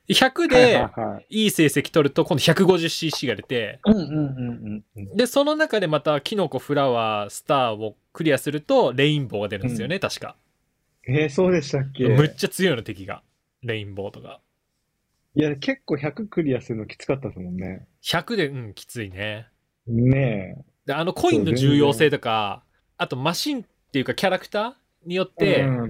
[0.07, 5.15] 100はいではいはいいい成績取ると今度 150cc が出て、うんうんうんうんうん。
[5.15, 10.35] で、その中でまたキノコ、フラワー、スターをクリアするとレインボーが出るんですよね、確か。
[11.07, 12.07] えー、そうでしたっけ？
[12.07, 13.21] むっちゃ強いの敵が。
[13.63, 14.41] レインボーとか。
[15.35, 17.87] いや、結構100クリアするのきつかったですもんね。
[18.03, 19.47] 100で、うん、きついね。
[19.87, 22.63] ねで、あのコインの重要性とか、
[22.97, 25.55] あとマシンっていうかキャラクターによっえ。
[25.55, 25.85] て、うんう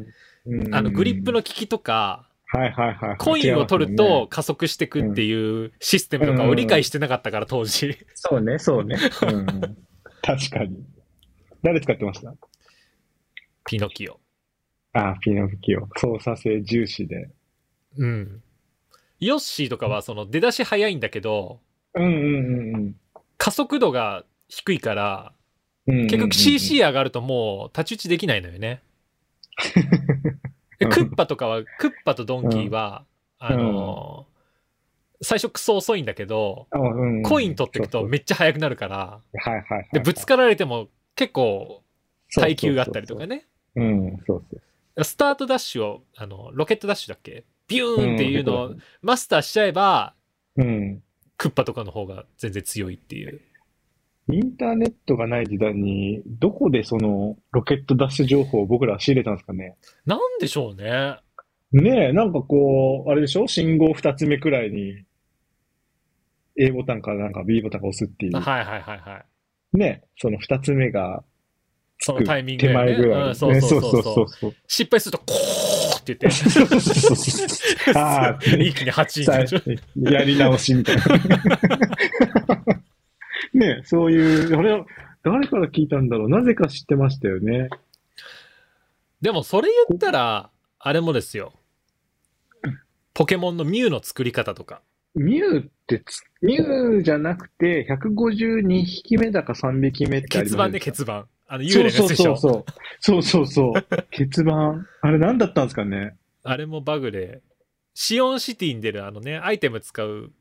[0.69, 3.17] んあのグリップの効きとか、はいはいはい。
[3.17, 7.95] コインを取ると加速していくっていうシステムとかを理解してなかったから当時。
[8.15, 8.97] そうね、そうね。
[9.27, 9.45] うん、
[10.23, 10.83] 確かに。
[11.61, 12.33] 誰使ってました？
[13.65, 14.19] ピノキオ。
[14.93, 15.87] あ、ピノキオ。
[15.97, 17.29] 操作性重視で。
[17.99, 18.41] うん。
[19.19, 21.59] ヨッシーとかはその出だし早いんだけど、
[21.93, 22.95] うんうんうん
[23.37, 25.33] 加速度が低いから、
[25.87, 26.07] うん。
[26.07, 28.81] 結局 CC 上がるともう太刀打ちできないのよね。
[30.79, 33.05] で クッパとかは、クッパとドンキーは、
[33.37, 34.29] あのー
[35.21, 39.89] 最初クソ遅いんだけど、あうんうんコイン取っていくとめっちゃ速くなるから、はいはいはい。
[39.91, 41.83] で、ぶつかられても結構
[42.35, 43.45] 耐久があったりとかね。
[45.03, 47.43] スタートダッシュを、あの、ロケットダッシュだっけ？
[47.69, 50.13] ビューンっていうのをうんマスターしちゃえば、
[50.57, 51.01] うん。
[51.37, 53.39] クッパとかの方が全然強いっていう。
[54.31, 59.77] インターネットがない時代に、どこでそのロケットダッシュ情報を僕らは仕入れたんですかね。
[60.05, 61.17] なんでしょうね。
[61.71, 63.47] ねえ、なんかこう、あれでしょ？
[63.47, 65.03] 信号二つ目くらいに、
[66.59, 68.35] A ボタンからなんか B ボタンが押すっていう。
[68.37, 69.23] はいはいはいは
[69.73, 69.77] い。
[69.77, 71.23] ねえ、その二つ目が
[71.99, 72.73] そのタイミングね。
[72.73, 73.27] 前ぐらい。
[73.29, 74.53] うん、そうそうそうねそう。
[74.67, 76.73] 失敗すると、コーって言っ
[77.93, 77.99] て。
[77.99, 79.79] ああ、一気に8さ位。
[80.11, 81.03] やり直しみたいな。
[83.53, 84.83] ねえ、そういう、あれ、
[85.23, 86.29] 誰から聞いたんだろう。
[86.29, 87.69] なぜか知ってましたよね。
[89.21, 91.53] でもそれ言ったら、あれもですよ。
[93.13, 94.81] ポケモンのミュウの作り方とか。
[95.15, 101.27] ミュウってつ、ミュウじゃなくて、152匹目だか3匹目ってあり欠番でませんでした欠番。
[101.51, 102.37] あの、幽そうそう霊のやつでしょ？
[102.37, 102.65] そうそう。
[102.99, 103.73] そうそうそう。
[104.15, 104.85] 欠番。
[105.01, 106.15] あれ何だったんですかね？
[106.43, 107.41] あれもバグで、
[107.93, 110.31] シオンシティに出るあのね、アイテム使う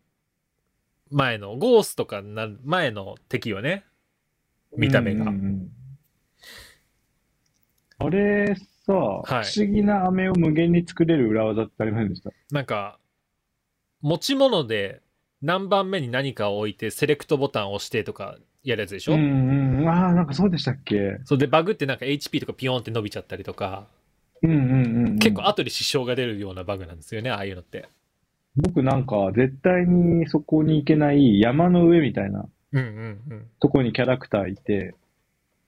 [1.10, 3.84] 前の、ゴースとかになる前の敵よね？
[4.76, 5.72] 見た目がうんうんうん
[8.00, 8.54] あれ
[8.86, 12.30] さ、はい不思議な飴を無限に作れる裏技ってありませんでした？
[12.52, 12.98] なんか、
[14.02, 15.02] 持ち物で
[15.42, 18.38] 何番目に何かを置いて、セレクトボタンを押してとか
[18.70, 19.88] やるやつでしょ、うんうん。
[19.88, 21.18] ああ、なんかそうでしたっけ？
[21.24, 23.86] それでバグってなんか HP とかピヨンって伸びちゃったりとか、
[24.42, 25.18] うんうんうんうん。
[25.18, 27.88] 結構後で支障が出るようなバグなんですよね、ああいうのって。
[28.56, 32.48] 僕なんか絶対にそこに行けない山の上みたいな。
[33.60, 34.94] とこにキャラクターいて、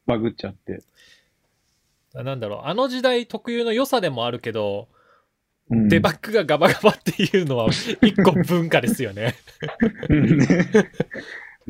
[0.06, 0.82] バグっちゃって。
[2.14, 4.88] なんだろう、あの時代特有の良さでもあるけど、
[5.70, 9.36] うんデバッグがガバガバっていうのは一個文化ですよね。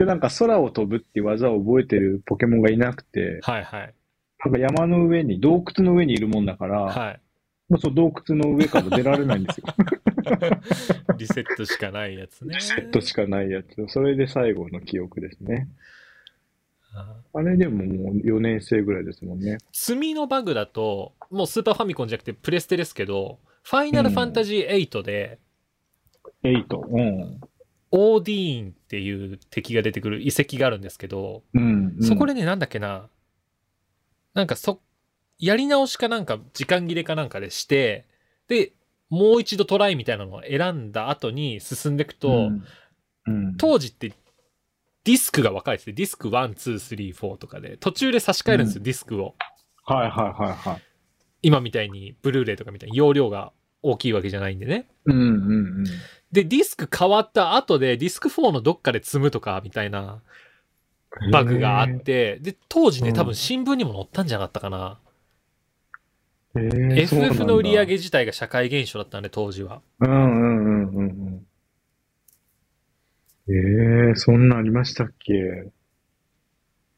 [0.01, 3.95] で、なんか空を飛ぶっていう技を覚えてるポケモンがいなくて、はいはい。
[4.43, 7.21] なんか山の上に、洞窟の上にいるもんだから、はい。
[7.69, 9.67] もうその洞窟の上から出られないんですよ。
[11.19, 12.59] リセットしかないやつね。
[12.61, 13.87] セットしかないやつ。
[13.89, 15.69] それで最後の記憶ですね。
[16.95, 19.59] ああれでももう4年生ぐらいですもんね。
[19.71, 25.39] 積みのバグだと、もうスーパーファミコンじゃなくてプレステですけど、ファイナルファンタジー8で、
[26.43, 26.79] 8。
[26.89, 27.41] うん。
[27.93, 31.97] オーディーンっていう敵が出てくる遺跡があるんですけど、うん。
[32.03, 33.09] そこでね、なんだっけな、
[34.35, 34.81] なんかそ、
[35.39, 38.07] やり直しかなんか、時間切れかなんかでして、
[38.49, 38.73] で、
[39.09, 42.65] もう一度トライみたいなのを選んだ後に進んでいくと、うん、
[43.27, 43.57] うん。
[43.57, 44.13] 当時って
[45.05, 49.35] ディスクが分かれてて、ディスク1、2、3、4とかで、途中で差し替えるんですよ、うディスクを。
[49.85, 50.83] はいはいはいはい。
[51.43, 54.87] 今みたいに、ブルーレイとかみたいに容量が大きいわけじゃないんでね。
[55.07, 55.85] うんうんうん。
[56.33, 60.23] で、ディスク変わった後で、ディスク4のどっかで積むとか、みたいな
[61.33, 65.01] バグがあって、で、当時ね、うん多分新聞にも載ったんじゃなかったかな。
[66.55, 66.95] へー。
[67.01, 69.83] へーそうなん FF だの売り上げ自体が社会現象だったんで、当時は。
[70.01, 71.47] うんうんうんうんうん。
[73.49, 75.73] ええそんなんありましたっけ？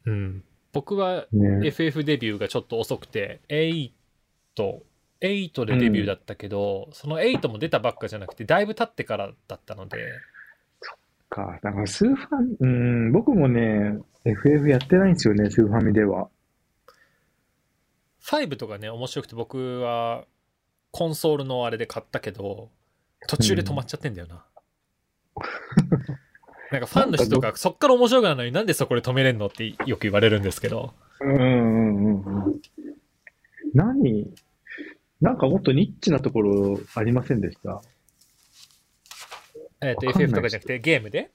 [0.05, 0.45] うん。
[0.73, 1.67] 僕はね。
[1.69, 3.93] FF デビューがちょっと遅くて、8、
[5.23, 9.99] 8でデビューだったけど、その8も出たばっかじゃなくて、だいぶ経ってからだったので、
[11.33, 11.59] か。
[11.63, 16.29] だからスーファミ、うん、僕もね、FF やってないんですよね、スーファミでは。
[18.23, 20.25] 5とかね、面白くて僕は
[20.93, 22.69] コンソールのあれで買ったけど、
[23.27, 24.45] 途中で止まっちゃってんだよな。
[26.71, 30.95] なんかファンの人がそっから面白くなるのになんでそこで止めれんのってよく言われるんですけど。
[31.21, 31.49] うんうんう
[32.09, 32.63] んうん。
[33.75, 34.33] 何？
[35.23, 37.81] なんかもっとニッチなところありませんでした？
[39.81, 41.31] えっ、と、わかんない FF とかじゃなくてゲームで？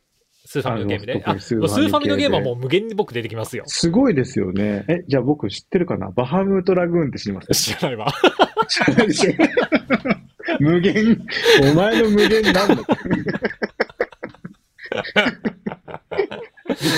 [0.45, 1.13] スーファミのゲームで？
[1.39, 2.55] スーファミのゲームはもう。
[2.55, 3.63] う無限に僕出てきますよ。
[3.67, 4.85] すごいですよね。
[4.89, 6.11] え、じゃあ僕知ってるかな？
[6.11, 7.53] バハムートラグーンって知ります？
[7.53, 8.07] 知らないわ。
[8.69, 9.31] 知らないでしょ
[10.59, 11.17] 無限、
[11.71, 12.75] お前の無限なんだ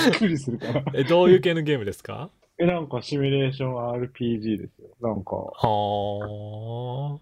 [0.10, 0.84] びっくりするから。
[0.94, 2.30] え、どういう系のゲームですか？
[2.60, 4.90] え、なんかシミュレーション RPG ですよ。
[5.02, 7.20] なんか、は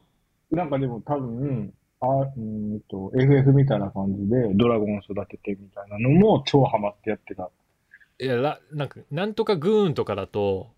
[0.49, 7.43] なんかでも多分、あ、うーんと、FF みたいな感じでドラゴン育ててみたいなのも超ハマってやってた。
[7.43, 7.49] あ。
[8.19, 10.71] いや、らなんか、なんとかグーンとかだと、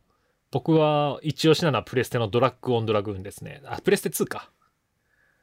[0.51, 3.61] 僕は一押しなのはプレステのドラッグオンドラグーンですね。
[3.65, 4.51] あ、プレステ2か。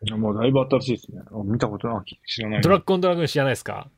[0.02, 1.22] いやもうだいぶ新しいですね。
[1.32, 2.60] あ見たことない、知らない。
[2.60, 3.88] ドラッグオンドラグーン知らないですか？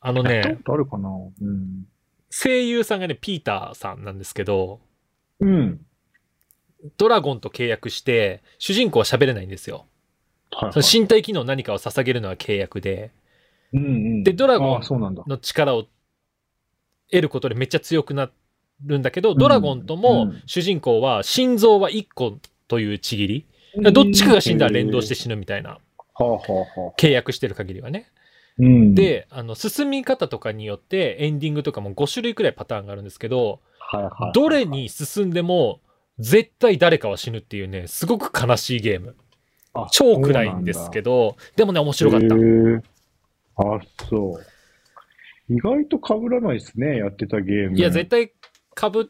[0.00, 1.08] あのね、あるかな？
[1.08, 1.86] うん。
[2.30, 4.80] 声優さんがね、ピーターさんなんですけど、
[5.40, 5.80] うん。
[6.96, 9.86] ドラゴンと契約して、主人公は喋れないんですよ。
[10.50, 13.10] はい、その身体機能何かを捧げるのは契約で、
[13.72, 14.24] うんうん。
[14.24, 14.80] でドラゴン。
[15.26, 15.86] の力を
[17.10, 18.30] 得ることでめっちゃ強くな
[18.84, 23.46] るんだけど、ドラゴンともうん主人公は心臓は1個というちぎり、
[23.92, 25.78] どっちかが死んだら連動して死ぬみたいな。
[26.98, 28.10] 契約してる限りはね。
[28.58, 35.80] うん。、で、あの、進み方とかによってエンディングとかも5種類くらいパターンがあるんですけど、はいはいはい、どれに進んでも
[36.18, 39.16] 絶対誰かは死ぬっていうね、すごく悲しいゲーム。
[39.74, 42.28] あ超暗いんですけど、でもね、面白かったへ。
[42.28, 42.82] ー
[43.56, 45.54] あ、そう。
[45.54, 47.78] 意外と被らないですね、やってたゲーム。
[47.78, 49.04] いや、絶対被っ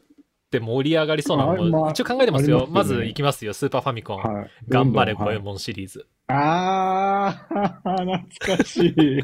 [0.51, 2.61] て盛り上がりそうなのも、あまあ一応考えてますよ。
[2.61, 4.17] ねますず行きますよ、スーパーファミコン。
[4.17, 4.49] はい。
[4.67, 6.07] 頑張れ、どんどんはいゴエモンシリーズ。
[6.31, 9.21] あー、懐かしい。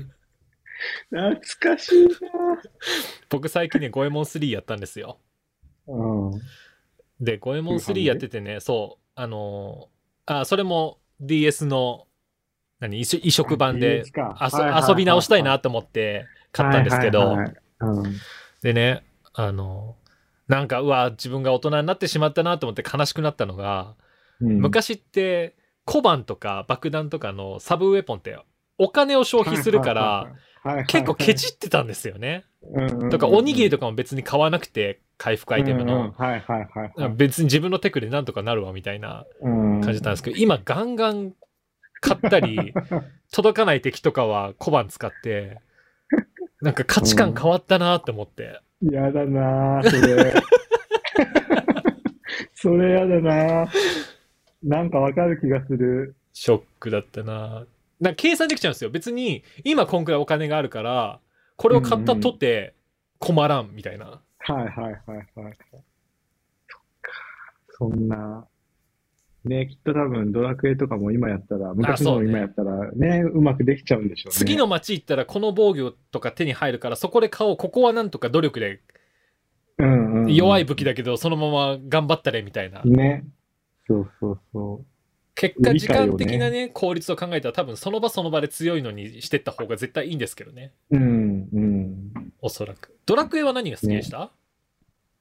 [1.09, 2.09] 懐かしい
[3.29, 5.19] 僕最近ね、ゴエモン3やったんですよ。
[5.87, 5.93] な。
[5.93, 6.41] うん。
[7.19, 12.07] で、ゴエモン3やっててね、そう、あのーあ、それも DS の、
[12.79, 18.13] 何、移移植版で DS かあそはいはいはいはい遊び直したいなと思って買ったんですけど、はいはいはいうん
[18.63, 19.03] でね、
[19.33, 19.95] あの
[20.47, 23.93] なんか、うわ、自分が大人になってしまったなと思って悲しくなったのが、
[24.41, 28.37] うん昔って小判とか爆弾とかのサブウェポンって
[28.77, 30.33] お金を消費するから、
[30.87, 32.43] 結構ケチってたんですよね。
[33.11, 36.13] とか、おにぎりとかも別に買わなくて、回復アイテムの。
[37.15, 41.33] 別に自分のテクでなんとかなるわみたいな感感じだったんですけど、今ガンガン
[42.01, 42.73] 買ったり、
[43.31, 45.59] 届かない敵とかは小判使って、
[46.61, 48.59] なんか価値観変わったなって思って。
[48.81, 50.33] やだなぁ、それ。
[52.53, 54.14] それやだなぁ。
[54.65, 56.15] なんかわかる気がする。
[56.33, 57.65] ショックだったな
[58.01, 58.89] なんか計算できちゃうんですよ。
[58.89, 61.19] 別に、今こんくらいお金があるから、
[61.55, 62.73] これを買ったとて
[63.19, 64.21] 困らんみたいな。
[64.39, 64.93] はいはいはい
[65.35, 65.57] はい。
[66.67, 67.11] そっか。
[67.69, 68.45] そんな。
[69.45, 74.35] ね、きっと多分ドラクエとかも今やったら、昔の今やったらね、うまくできちゃうんでしょうね。
[74.35, 77.57] 次の街行ったらこの防御とか手に入るからそこで買おう。
[77.57, 78.81] ここはなんとか努力で
[79.77, 82.81] うんうんうん弱い武器だけどそのまま頑張ったれみたいな。
[82.83, 83.23] ね。
[83.87, 84.85] そうそうそう。
[85.35, 90.71] 結果時間的なね、効率を考えたら多分その場その場で強いのにしてった方が絶対いいんですけどね。
[90.91, 92.11] うんうん。
[92.41, 92.95] おそらく。
[93.05, 94.31] ドラクエは何が好きでした、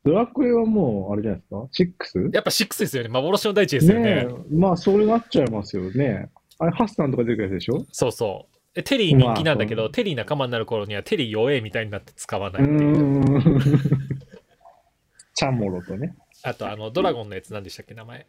[0.04, 2.30] ドラクエはもう、あれじゃないですか ?6?
[2.34, 3.08] やっぱ6ですよね。
[3.08, 4.24] 幻の大地ですよね。
[4.24, 6.30] ねえ、まあ、それなっちゃいますよね。
[6.60, 7.84] あれ、ハッサンとか出てくるやつでしょ？
[7.90, 8.54] そうそう。
[8.76, 13.60] えテリー人気なんだけど、まあテリー仲間になる頃にはテリー弱えみたいになって使わなういっていう。
[15.34, 16.14] チャンモロとね。
[16.42, 18.26] あと、あの、ドラゴンのやつ何でしたっけ、名前。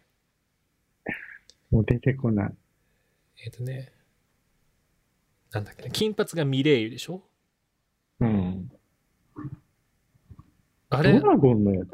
[1.75, 2.53] もう出てこない。
[3.45, 3.91] えっ、とね。
[5.51, 5.89] なんだっけね。
[5.91, 7.21] 金髪がミレイユでしょ？
[8.21, 8.71] うん。
[10.89, 11.19] あれ？
[11.19, 11.89] ドラゴンのやつ？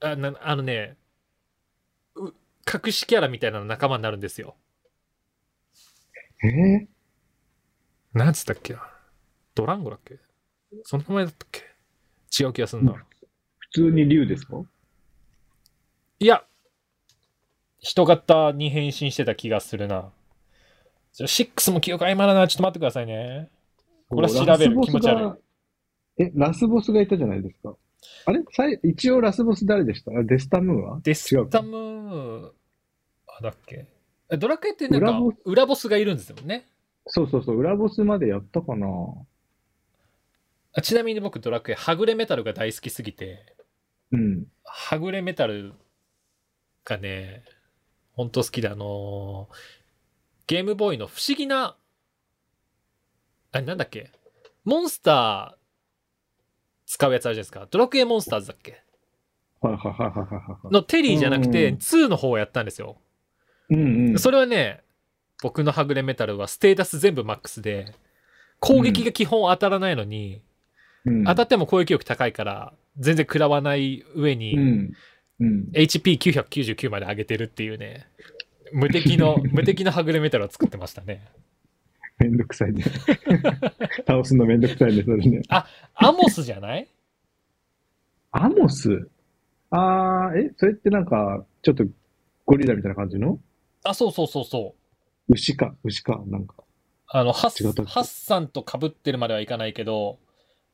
[0.00, 0.96] あなあのね、
[2.14, 2.28] う
[2.86, 4.56] 隠しキャラみたいなの仲間になるんですよ。
[6.42, 6.88] え？
[8.14, 8.80] ーなんつったっけな？
[9.54, 10.18] ドランゴだっけ？
[10.84, 11.62] その名前だったっけ？
[12.42, 12.92] 違う気がするな。
[12.92, 12.98] うん
[13.58, 14.62] 普通に竜ですか？
[16.18, 16.46] いや、
[17.86, 20.10] 人型に変身してた気がするな。
[21.12, 22.48] じゃ6も記憶曖昧だな。
[22.48, 23.48] ちょっと待ってくださいね。
[24.08, 25.36] これは調べる気持ち悪いが
[26.18, 27.76] え、ラスボスがいたじゃないですか？
[28.24, 28.42] あれ？
[28.50, 30.10] さい一応ラスボス誰でした？
[30.10, 31.00] あデスタムーンは？
[31.04, 32.50] デスタムー、
[33.38, 33.86] あ、だっけ？
[34.30, 35.34] えドラクエってなんか裏ボス？
[35.44, 36.66] 裏ボスがいるんですよね？
[37.06, 38.88] そうそうそう、裏ボスまでやったかな
[40.74, 43.54] あちなみに僕ドラクエ、はぐれメタルが大好きすぎて、
[44.10, 44.44] うん。
[44.64, 45.74] はぐれメタル
[46.84, 47.44] がね、
[48.16, 49.56] ほんと好きで、あのー
[50.48, 51.76] ゲームボーイの不思議な、
[53.50, 54.12] あれなんだっけ？
[54.64, 55.56] モンスター
[56.86, 57.66] 使うやつあるじゃないですか。
[57.68, 58.80] ドラクエモンスターズだっけ？
[60.70, 62.96] のテリーじゃなくて、うん2の方をやったんですよ。
[63.70, 64.18] うんうん。
[64.20, 64.82] それはね、
[65.42, 67.92] 僕のはぐれメタルはステータス全部マックスで、
[68.60, 70.42] 攻撃が基本当たらないのに、
[71.04, 74.92] うん、当たっても攻撃力高いから、全然食らわない上に、うん。
[75.40, 75.68] うん。
[75.74, 78.06] HP999 まで上げてるっていうね、
[78.72, 81.26] 無敵の、 無敵のはぐれメタルを作ってましたね。
[82.18, 82.82] めんどくさいね。
[84.06, 85.42] 倒すのめんどくさいね、それね。
[85.48, 86.88] アモスじゃない？
[88.30, 89.08] アモス？
[89.70, 91.84] あー、え、それってなんか、ちょっと
[92.46, 93.38] ゴリラみたいな感じの？
[93.84, 94.74] あ、そうそうそうそ
[95.28, 95.32] う。
[95.32, 96.54] 牛か、牛か、なんか。
[97.08, 100.18] あの、ハッハッサンと被ってるまではいかないけど、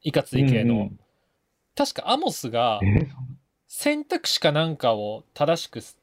[0.03, 0.75] いかつい系の。
[0.75, 0.99] うんうん
[1.75, 3.09] 確かアモスがえ？
[3.75, 5.97] 選択肢かなんかを正しくす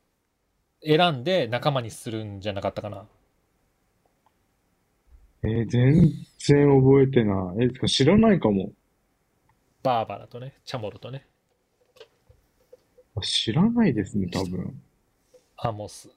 [0.83, 3.07] 選んで仲間にするんじゃなかったかな。
[5.43, 5.93] えー全
[6.47, 7.65] 然覚えてない。
[7.83, 8.71] え、知らないかも。
[9.83, 11.27] バーバラとね、チャモロとね、
[13.15, 14.81] あ知らないですね、多分。
[15.57, 16.09] アモス。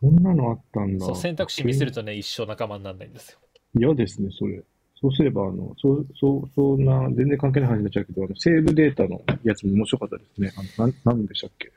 [0.00, 1.04] そんなのあったんだ。
[1.06, 3.38] そう、選択肢見せるとね、一生仲間にならないんですよ。
[3.74, 4.62] 嫌ですね、それ。
[5.00, 10.52] そうすれば、あの、そう、そう、そんな、全然関係ない話になっちゃうけど、あの、セーブデータのやつも面白かったですね。
[10.56, 11.70] あの、なん、なんでしたっけ？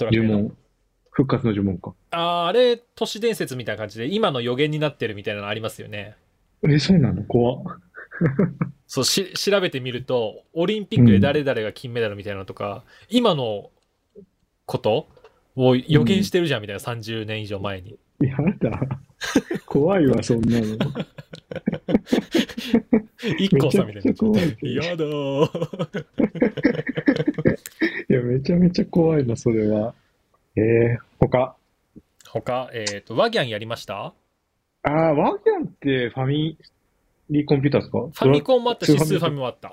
[0.00, 0.56] 呪文。
[1.10, 1.94] 復活の呪文か。
[2.10, 6.16] あーあれ、都市伝説みたいな感じで、今の予言になってるみたいなのありますよね。
[6.66, 7.22] え、そうなの？
[7.24, 7.78] 怖っ。
[8.86, 13.70] そうし、調べてみると、オリンピックで誰々が金メダルみたいなのとか、今の
[14.66, 15.06] こと
[15.56, 17.98] を予言してるじゃんみたいな、30年以上前に。
[18.20, 18.80] やだ。
[19.66, 20.76] 怖いわ、そんなの。
[23.38, 24.02] 一個さんみたい
[24.62, 24.84] にな。
[24.84, 26.04] やだー。
[28.10, 29.94] いや、めちゃめちゃ怖いな、それは。
[30.56, 31.56] えー、他。
[32.28, 34.14] 他、えっ、と、ワギャンやりました？
[34.84, 36.56] あー、ワギャンってファミ
[37.30, 37.98] リーコンピューターですか？
[38.00, 39.68] ファミコンもあったし、スーファミもあった。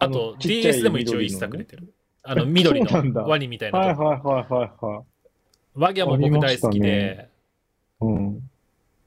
[0.00, 1.92] ああと DS でも一応一作出てる。
[2.22, 2.88] あの、緑の
[3.26, 3.78] ワニみたいな。
[3.78, 5.04] はいはいはいはいはい。
[5.74, 7.28] ワギャンも僕大好きで、
[8.00, 8.50] うん。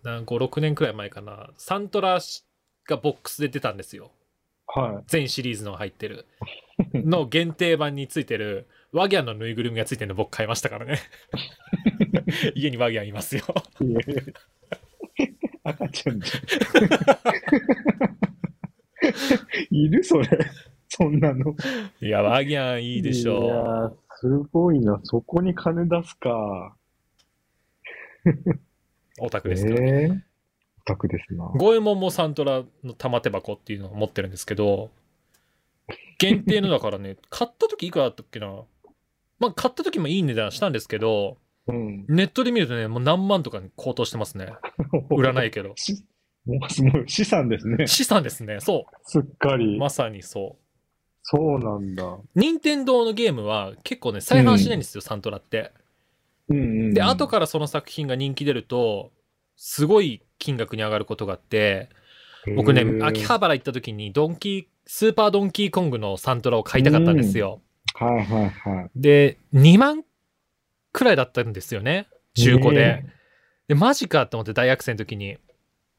[0.04, 1.52] なんか5、6年くらい前かな。
[1.58, 2.20] サントラ
[2.88, 4.12] がボックスで出たんですよ。
[4.68, 6.26] は全シリーズの入ってる。
[6.94, 11.00] の限定版についてる、ワギャンのぬいぐるみがついてるの僕買いましたからね。
[12.56, 13.44] 家にワギャンいますよ。
[13.82, 13.86] い。
[13.86, 14.00] いや
[15.64, 16.42] 赤ちゃんじゃん。
[19.76, 20.04] いる？
[20.04, 20.28] それ。
[20.88, 21.56] そんなの。
[22.02, 23.34] いや、ワギャンいいでしいや
[24.18, 25.00] すごいな。
[25.04, 26.76] そこに金出すか。
[29.20, 29.26] う。
[29.26, 29.92] オタクですからね。
[29.92, 30.22] えー、オ
[30.86, 31.46] タクですな。
[31.56, 34.92] 五右衛門もサントラの玉手箱っていうのを持ってるんですけど、
[36.20, 38.64] 限定のだからね、 買った時いくらだったっけな。
[39.40, 41.38] まあ、買った時もいい値段したんですけど、
[41.68, 42.06] うん。
[42.08, 44.54] ネットで見るとね、もう何万とかに高騰してますね。
[45.10, 45.74] 売らないけど。
[45.76, 46.04] し
[46.46, 47.88] もうすごい資産ですね。
[47.88, 48.60] 資産ですね。
[48.60, 49.80] そすっかりう。。
[49.80, 50.62] まさにそう。
[51.24, 52.18] そうなんだ。
[52.36, 55.72] 任天堂のゲームは結構ね、再販しないんですよ、サントラって。
[56.52, 56.94] うんうんうん。
[56.94, 59.12] で、後からその作品が人気出ると、
[59.56, 61.90] すごい金額に上がることがあって、
[62.56, 67.62] 僕ね秋葉原行った時にドンキー、スーパードンキーコングのサントラを買いたかったんですよ。
[67.94, 68.90] はいはいはい。
[68.96, 70.04] で、2万
[70.92, 72.08] くらいだったんですよね。
[72.36, 72.82] 中古で。
[72.82, 73.14] ね
[73.68, 75.38] で、マジかって思って大学生の時に。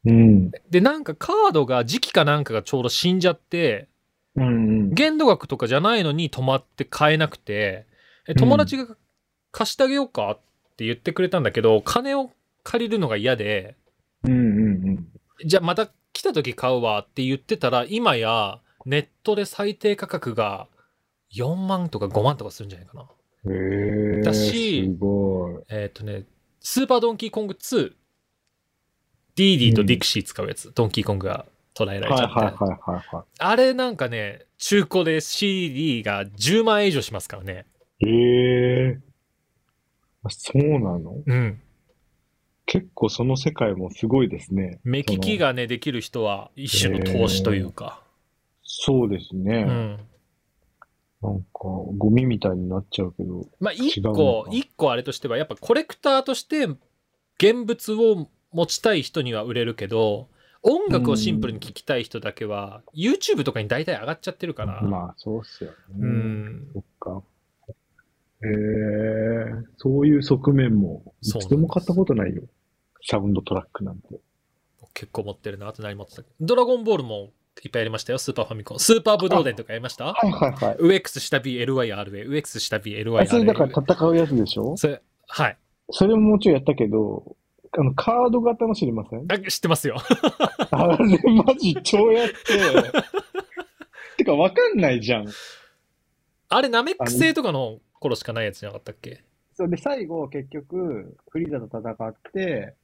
[0.05, 0.51] うん。
[0.71, 3.89] で、なんかカードが時期かなんかがちょうど死んじゃって、
[4.37, 4.95] うんうん。
[4.95, 7.87] 限度額とかじゃないのに止まって買えなくて、
[8.27, 8.87] え友達が
[9.53, 10.39] 貸してあげようかっ
[10.77, 12.33] て言ってくれたんだけど、金を
[12.65, 13.77] 借りるのが嫌で、
[14.25, 14.37] うんう
[14.91, 15.09] ん
[15.45, 20.69] じゃあまた来た時買うわって言ってたら、今やネットで最低価格が
[21.35, 24.23] 4万とか5万とかするんじゃないかな。
[24.23, 25.63] だしすごい。
[25.69, 26.27] えっ、とね、
[26.61, 27.93] スーパードンキーコング2、
[29.35, 37.67] ディーディとディクシー使うやつ、ドンキーコングが捉えられはいちゃった、はいはいはいはあれなんかね、中古で CD が10万円以上しますからね。
[37.99, 38.07] い。
[38.07, 39.12] へえ。
[40.25, 41.23] あそうなの？
[41.27, 41.61] うん。
[42.67, 44.81] 結構その世界もすごいですね。
[44.85, 48.03] 目利きがね、できる人は一種の投資というか。
[48.63, 49.65] そうですね。
[49.69, 49.99] うん。
[51.23, 51.49] なんか、
[51.99, 53.47] ゴミみたいになっちゃうけど。
[53.61, 56.67] まあ、一個、か一個あれとしては、やっぱコレクターとして
[57.39, 60.29] 現物を持ちたい人には売れるけど、
[60.63, 64.81] 音楽をシンプルに聴きたい人だけは、YouTube とかに大体上がっちゃってるから。
[64.83, 65.77] まあ、そうっすよね。
[65.99, 66.69] うん。
[66.73, 67.23] そっか。
[68.45, 68.51] へえ、
[69.83, 72.43] そういう側面も、そう一度も買ったことないよ。
[73.05, 74.21] サウンドトラックなんて。
[74.95, 77.31] 結構持ってるなあと何持ってたドラゴンボールも
[77.65, 78.79] いっぱいやりましたよ、スーパーファミコン。
[78.79, 80.13] スーパーブドウ伝とかやりました？
[80.13, 80.77] はいはいはい。
[80.77, 83.21] ?UX 下 BLYRA、UX 下 BLYRA。
[83.23, 84.77] あ、それだから戦うやつでしょ？
[84.77, 85.59] それ、はい。
[85.91, 87.37] それももちろんやったけど、
[87.77, 89.25] あの、カード型の知りません？
[89.33, 89.97] あ知ってますよ。
[90.71, 92.35] あれマジ超やって。
[94.19, 95.29] てかわかんないじゃん。
[96.51, 99.25] あれ、ナメック星とかの頃しかないやつじゃなかったっけ？
[99.63, 102.75] それで最後結局、フリーザと戦って、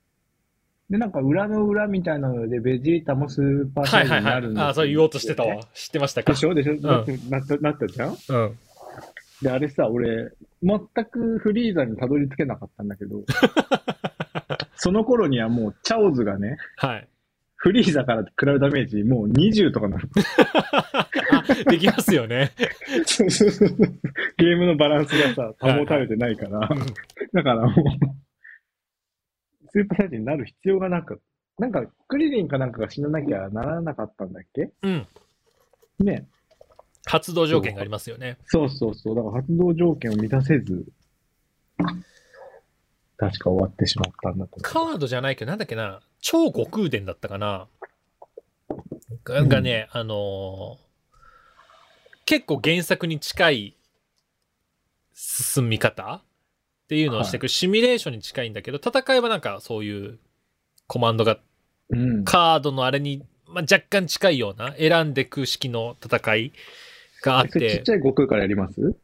[0.88, 4.42] で、なんか裏の裏みたいなので、ベジータもスーパーサイズはいはいはい。
[4.42, 5.60] になるんですよあ、そう言おうとしてたわ。
[5.74, 6.32] 知ってましたか？
[6.32, 6.54] でしょ？
[6.54, 8.10] でしょ、なってなった、なったじゃん？
[8.10, 8.58] うん。
[9.42, 10.30] で、あれさ、俺、
[10.62, 10.78] 全
[11.10, 13.24] くフリーザにたどり着けなかったんだけど、
[14.76, 17.08] その頃にはもうチャオズがね、はい。
[17.60, 20.02] フリーザから食らうダメージもう20とかなの。
[21.32, 22.52] あ、 できますよね。
[23.04, 23.68] そうそうそう
[24.38, 26.78] ゲームのバランスがさ、保たれてないから、うん
[27.32, 27.74] だからもう、
[29.70, 31.20] スーパーサイズになる必要がなく、
[31.58, 34.70] なんか、クリリンかなんかが死ななきゃならなかったんだっけ？
[34.82, 35.06] うん。
[35.98, 36.28] ね。
[37.06, 38.38] 発動条件がありますよね。
[38.46, 39.16] そうそうそう。
[39.16, 40.84] だから発動条件を満たせず、
[43.16, 47.68] 確か終わってしまったんだと思カードじゃないけど、なんだっけな、超悟空伝だったかな。
[49.24, 50.88] ががね、あのー
[52.26, 53.74] 結構原作に近い
[55.14, 56.22] 進み方っ
[56.86, 60.18] ていうのをしていく、シミュレーションに近いんだけど、戦いはなんかそういう
[60.86, 61.38] コマンドが
[61.88, 61.96] う。
[61.96, 62.24] うん。
[62.24, 66.52] カードのあれに、まあ、若干近いような選んでく式の戦い
[67.22, 68.94] があっそれちってち、ゃい悟空からやります？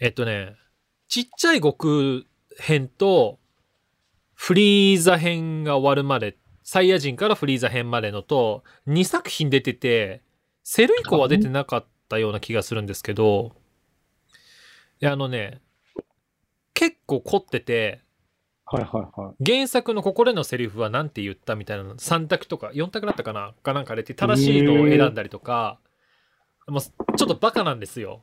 [0.00, 0.54] えっとね、
[1.06, 2.24] ちっちゃい悟空
[2.58, 3.39] 編と、
[4.42, 10.22] フリーザ編が終わるまで、サイヤ人からフリーザ編までのと、2作品出てて、
[10.64, 13.52] セル以降は出てなかったような気がするんですけど、
[14.98, 15.60] いやあのね、
[16.72, 18.00] 結構凝ってて、
[18.64, 19.44] はいはいはい。
[19.44, 25.78] 原作のここでのセリフは何て言ったみたいなの3択とか4択だったかなかなんか出て正しいのを選んだりとか、
[26.66, 28.22] もうちょっとバカなんですよ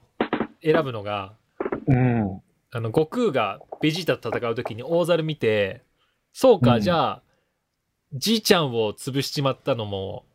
[0.63, 1.36] 選ぶのが
[1.86, 2.41] うん。
[2.72, 5.86] あの悟空がベジータと戦う時に大猿見て
[6.34, 6.82] そうか、うん。
[6.82, 7.23] じゃあ
[8.13, 10.25] じいちゃんを潰しちまったのも、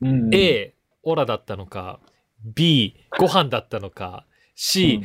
[0.00, 0.34] うん。
[0.34, 2.00] A オラだったのか
[2.42, 5.04] B ご飯だったのか C、う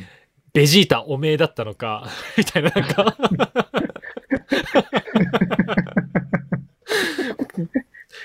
[0.52, 3.16] ベジータおめえだったのか みたいななんか。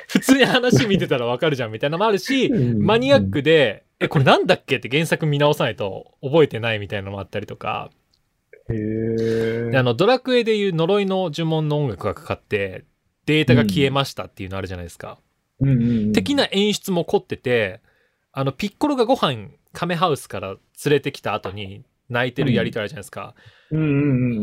[0.08, 2.84] 普通に話見てたらわかるじゃんみたいなのもあるし、うん。
[2.84, 7.92] マニアックで、え、これなんだっけって原作見直さないと覚えてないみたいなのもあったりとか、
[8.70, 12.86] へあの、ドラクエでいう呪いの呪文の音楽がかかって、
[13.26, 15.20] データが消えましたっていうのあるじゃないですか。
[15.60, 17.82] うんうんうん的な演出も凝ってて、
[18.32, 23.36] あの、ピッコロがご飯、カメハウスから連れてきた後に泣いてるやりとりあるじゃないですか。
[23.72, 23.92] うんうんう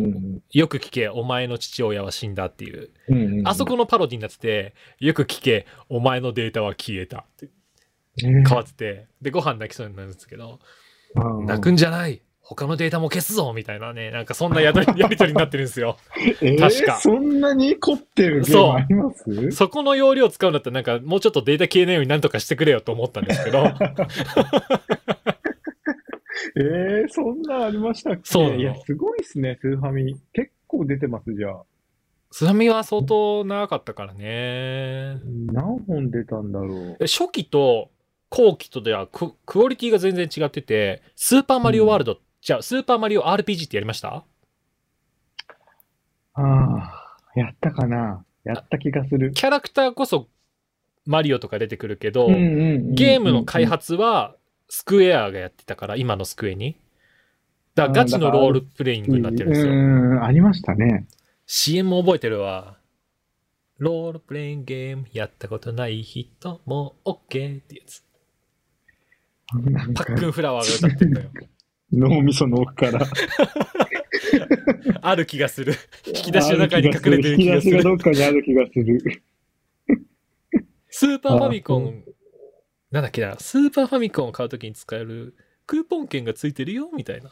[0.00, 2.90] んうんよく聞け、お前の父親は死んだっていう。
[3.08, 3.48] うんうんうん。
[3.48, 7.48] あそこのパロディになってて、よく聞け、お前のデータは消えたって
[8.20, 10.60] 変変わってて、で、ご飯泣きそうになるんですけど、
[11.14, 15.96] 泣泣くんじゃない他のデータも消すぞみたいなね、なんかそんなやり やりになってるんですよ。
[16.42, 19.50] えー確かそんなに凝ってるゲームあります？
[19.52, 23.58] そこの容量使うんだったらなんかもうちょっとデータ消えないようになんとかしてくれよと思ったんですけど、
[26.56, 28.20] えー、そんなありましたっけ？
[28.24, 30.16] そういや、すごいっすね、スーファミ。
[30.32, 31.62] 結構出てます、じゃあ。
[32.30, 35.18] 津波は相当長かったからね。
[35.52, 37.06] 何本出たんだろう？
[37.06, 37.90] 初期と
[38.30, 44.24] 後期とではククオリティが全然違ってて、スーパーマリオワールド、じゃあスーパーマリオ RPG ってやりました？
[46.34, 48.24] ああ、やったかな？
[48.42, 49.30] やった気がする。
[49.32, 50.26] キャラクターこそ
[51.06, 54.34] マリオとか出てくるけど、うんうんうんうんゲームの開発は
[54.68, 56.76] スクエアがやってたから、今のスクエに。
[57.76, 59.72] だガチのロールプレイングになってるんですよ。
[59.72, 61.06] うん、ありましたね。
[61.46, 62.76] CM も覚えてるわ。
[63.78, 68.02] ロールプレイングゲームやったことない人も OK ってやつ。
[69.94, 71.30] パックンフラワーが歌ってるのよ。
[71.92, 73.06] 脳みその奥から。
[75.02, 75.74] ある気がする。
[76.06, 77.76] 引き出しの中に隠れてる気がする。
[77.76, 79.22] 引き出しがどっかにある気がする。
[80.88, 82.04] スーパーファミコン、
[82.90, 85.34] なんだっけな、スーパーファミコンを買うときに使える
[85.66, 86.90] クーポン券がついてるよ？
[86.94, 87.30] みたいな。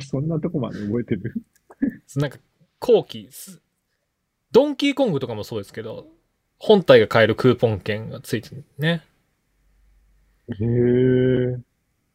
[0.00, 1.34] そんなとこまで覚えてる？
[2.16, 2.38] なんか
[2.80, 3.60] 後期、す
[4.50, 6.06] ドンキーコングとかもそうですけど、
[6.58, 9.04] 本体が買えるクーポン券がついてるね。
[10.48, 11.58] へえ。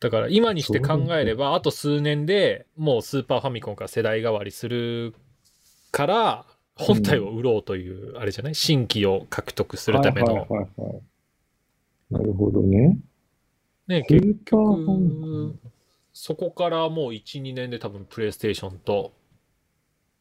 [0.03, 5.13] だから今にして考えれば、あと数年でもうスーパーファミコンから世代替わりする
[5.91, 6.45] から、
[6.75, 8.55] 本体を売ろうという、あれじゃない？
[8.55, 10.45] 新規を獲得するための。
[12.11, 12.99] なるほどね。
[13.87, 15.55] ね、結局、
[16.11, 19.13] そこからもう1、2年で多分プレイステーションと、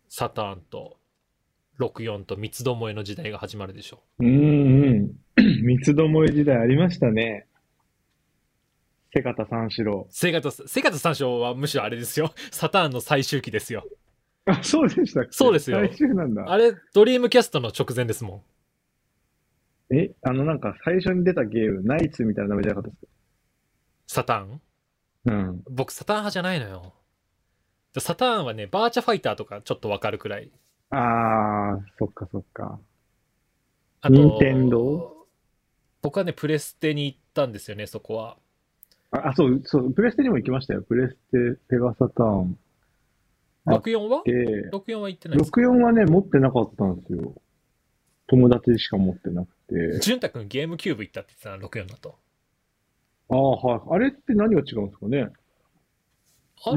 [0.09, 0.97] サターンと、
[1.80, 4.30] 64と三つどもえの時代が始まるでしょうんう
[4.95, 5.11] ん。
[5.64, 7.47] 三つどもえ時代ありましたね。
[9.15, 10.07] 瀬形三四郎。
[10.11, 12.33] セガタ、セガタ三章はむしろあれですよ。
[12.51, 13.85] サターンの最終期ですよ。
[14.47, 15.33] あ、そうでしたっけ？
[15.33, 16.51] そうですよ最終なんだ。
[16.51, 18.45] あれ、ドリームキャストの直前ですも
[19.91, 19.95] ん。
[19.95, 23.07] え、あのなんか最初に出たゲーム、ナイツみたいな名前じゃなかったで
[24.09, 24.59] すサターン？
[24.59, 24.61] か
[25.27, 25.63] うん。
[25.71, 26.95] 僕、サターン派じゃないのよ。
[27.99, 30.51] サターンはね、バーチャファイターとかちょっとわかるくらい。
[30.89, 32.81] あー、そっかそっか。
[34.01, 35.27] あと、任天堂
[36.01, 38.39] 僕はね、プレステに行ったんですよね、そこは。
[39.13, 40.83] あ、あそう、そう、プレステにも行きましたよ。
[40.83, 42.59] プレステ、ペガサターン。
[43.65, 44.23] あ64は？
[44.25, 47.35] で、?64 は行ってないですか？64はね、持ってなかったんですよ。
[48.27, 50.01] 友達しか持ってなくて。
[50.01, 52.19] 潤太くんゲームキューブ行ったって言ってたな、64だと。
[53.29, 53.81] ああ、はい。
[53.91, 55.29] あれって何が違うんですかね？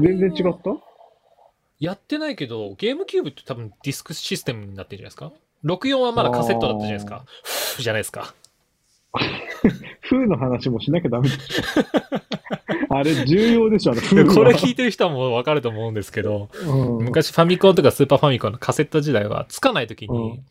[0.00, 0.76] 全然違った？
[1.78, 5.32] やってないけど、ゲームキューブって多分ディスクシステムになってるんじゃないですか
[5.64, 7.24] ?64 はまだカセットだったじゃないですか。
[7.78, 8.34] じゃないですか。
[10.08, 11.62] 風の話もしなきゃダメでしょ。
[12.94, 14.34] あれ重要でしょ、風は。
[14.34, 20.44] これ聞いてる人はもうわかると思うんですけど、うん、昔ファミコンとかスーパーファミコンのカセット時代はつかない時に、うん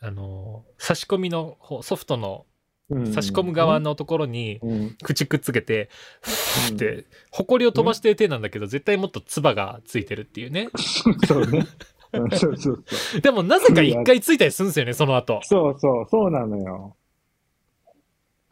[0.00, 2.44] あの、差し込みの方ソフトの
[2.90, 5.88] うん差し込む側のところにうん、口くっつけて、
[6.20, 10.68] ふーって、ほこりを飛ばしてる手なんだけど、絶対もっと唾がついてるっていうね。
[11.26, 11.66] そうね。
[12.12, 13.20] うんそうそうそう。
[13.22, 15.40] でもなぜか一回ついたりするんですよね、その後。
[15.42, 16.94] そうそう、そうなのよ。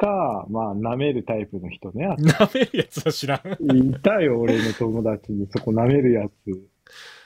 [0.02, 2.06] か、まあ、舐めるタイプの人ね。
[2.06, 3.40] あ 舐めるやつは知らん。
[3.76, 5.46] いたよ、俺の友達に。
[5.46, 6.32] そこ舐めるやつ。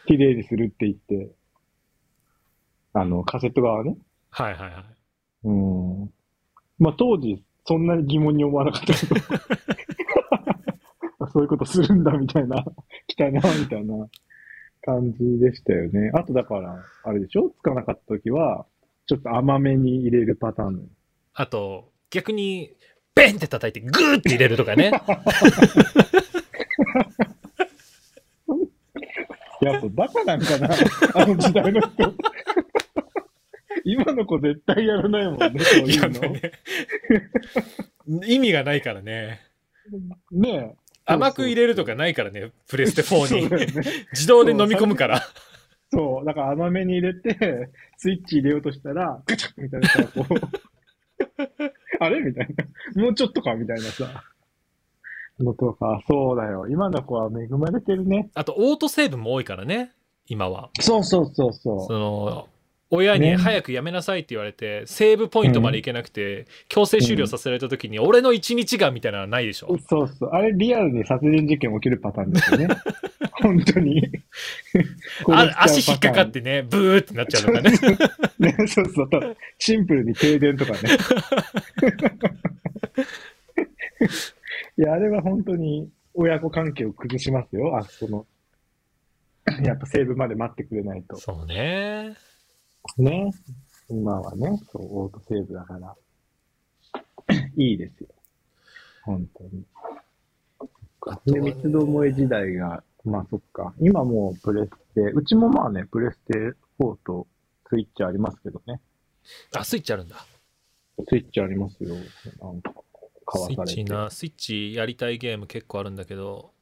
[0.07, 1.31] 綺麗にするって言って。
[2.93, 3.97] あの、カセット側ね。
[4.31, 4.85] はいはいはい。
[5.45, 5.53] う
[6.05, 6.11] ん。
[6.79, 9.17] まあ、当時、そんなに疑問に思わなかったけど。
[11.33, 12.63] そういうことするんだ、みたいな。
[13.07, 14.07] 来たな、みたいな
[14.83, 16.11] 感じでしたよね。
[16.15, 17.51] あと、だから、あれでしょ？
[17.59, 18.67] つかなかった時は、
[19.07, 20.89] ちょっと甘めに入れるパターン。
[21.35, 22.73] あと、逆に、
[23.15, 24.91] ベンって叩いてグーって入れるとかね。
[29.61, 30.71] やっぱバカなんかな
[31.15, 32.15] あの時代の人。
[33.85, 36.21] 今の子絶対やらないもんね、そういうの。
[36.21, 36.53] ね
[38.27, 39.43] 意味がないからね。
[40.33, 40.75] ねえ。
[41.05, 43.51] 甘く入れるとかないからね、プレステ4に。
[43.51, 43.67] ね。
[44.13, 45.21] 自動で飲み込むから。
[45.93, 50.35] そう、だから甘めに入れて、スイッチ入れようとしたら、ガチャッみたいなさ、こう、
[52.01, 52.21] あれ？
[52.23, 52.49] みたい
[52.95, 53.03] な。
[53.03, 53.55] もうちょっとか？
[53.55, 54.25] みたいなさ。
[55.39, 56.67] のとか、そうだよ。
[56.69, 58.31] 今の子は恵まれてるね。
[58.35, 59.93] あと、オートセーブも多いからね、
[60.29, 60.71] 今は。
[60.81, 62.49] そうそうそうそその、
[62.91, 69.69] 親にね早くやめなさいって言われて、セーブポイントまでいけなくて、強制終了させられた時に、俺の一日がみたいなのはないでしょ？
[69.71, 69.79] う。。
[69.81, 70.31] そうそう。
[70.31, 72.69] あれリアルに殺人事件起きるパターンですよね。
[73.43, 74.09] 本当に。
[75.31, 77.71] あ足引っかかってね、ブーってなっちゃうとかね。
[78.39, 79.37] ね、そうそう。
[79.59, 80.79] シンプルに停電とかね。
[84.79, 87.77] いや、あれは本当に親子関係を崩しますよ。
[87.77, 88.27] あそこの。
[89.65, 91.17] やっぱセーブまで待ってくれないと。
[91.17, 92.15] そうね。
[92.99, 93.33] ね。
[93.89, 95.97] 今はね、そう、オートセーブだから。
[97.57, 98.09] いいですよ。
[99.05, 99.65] 本当に。
[101.27, 103.75] で、三つどもえ時代が、まあそっか。
[103.81, 107.27] 今もうプレステ、うちもまあね、プレステ4と
[107.69, 108.81] スイッチありますけどね。
[109.57, 110.17] あ、スイッチあるんだ。
[111.09, 111.95] スイッチありますよ。
[112.41, 112.73] なんか、
[113.25, 113.83] 買わスイされて。
[113.83, 116.53] ッチな、スイッチやりたいゲーム結構あるんだけど、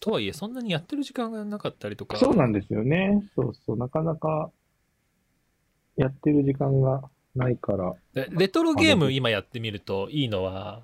[0.00, 2.16] とはいえ、そんなにやってる時間がなかったりとか。
[2.16, 3.28] そうなんですよね。
[3.34, 3.76] そうそう。
[3.76, 4.50] なかなか、
[5.96, 7.02] やってる時間が
[7.34, 7.94] ないから。
[8.14, 10.82] でレトロゲーム今やってみるといいのは、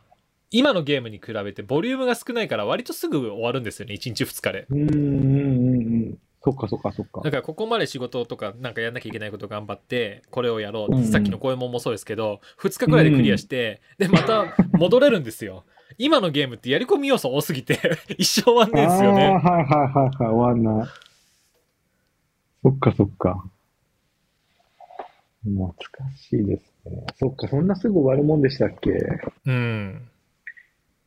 [0.51, 4.67] 今のゲームに比べてボリュームが少ないから割とすぐ終わるんですよね、1日2日で。
[4.71, 6.19] うん、うん、うん、うん。
[6.45, 7.31] そっかそっかそっかだ。
[7.31, 10.93] からここまで仕事とかなんかやんなきゃいけないこと頑張って、これをやろう。
[10.93, 15.65] うんうんさっきの声ももそうですけど、2日くらいでクリアして、で、また戻れるんですよ。
[15.99, 17.79] 今のゲームってやり込み要素多すぎて、
[18.19, 19.25] 一生終わんねえんですよね。
[19.25, 20.89] はいはいはいはい、終わんない。
[22.63, 23.45] そっかそっか。
[25.45, 27.05] 懐かしいですね。
[27.19, 28.91] そっか、そんなすぐ終わるもんでしたっけ？
[29.47, 30.09] うん。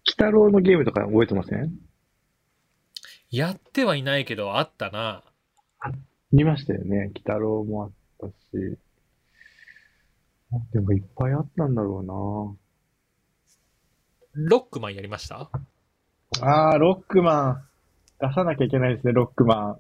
[0.08, 1.80] 鬼太郎のゲームとか覚えてません？
[3.32, 5.24] やってはいないけど、あったな。
[6.32, 7.06] 見ましたよね。
[7.06, 8.34] 鬼太郎もあったし。
[10.52, 12.58] あでもいっぱいあったんだろ
[14.34, 15.50] ロックマンやりました？
[16.38, 16.48] うな。
[16.48, 17.62] ああ、ロックマン。
[18.20, 19.80] 出さなきゃいけないですね、ロックマン。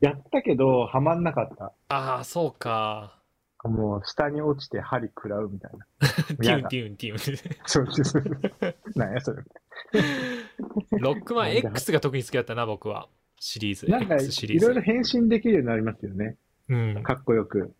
[0.00, 1.72] やったけど、はまんなかった。
[1.88, 3.19] ああ、そうか。
[3.64, 5.86] もう、下に落ちて針食らうみたいな。
[6.08, 7.18] ティウンティウンティウン。
[7.66, 8.24] そうそうそう。
[8.96, 9.42] なんや、それ。
[10.92, 13.08] ロックマン X が特に好きだったな、僕は。
[13.38, 13.86] シリーズ。
[13.90, 14.64] なんか、X シリーズ。
[14.64, 16.36] いろいろ変身できるようになりますよね。
[16.68, 17.02] うん。
[17.02, 17.74] かっこよく。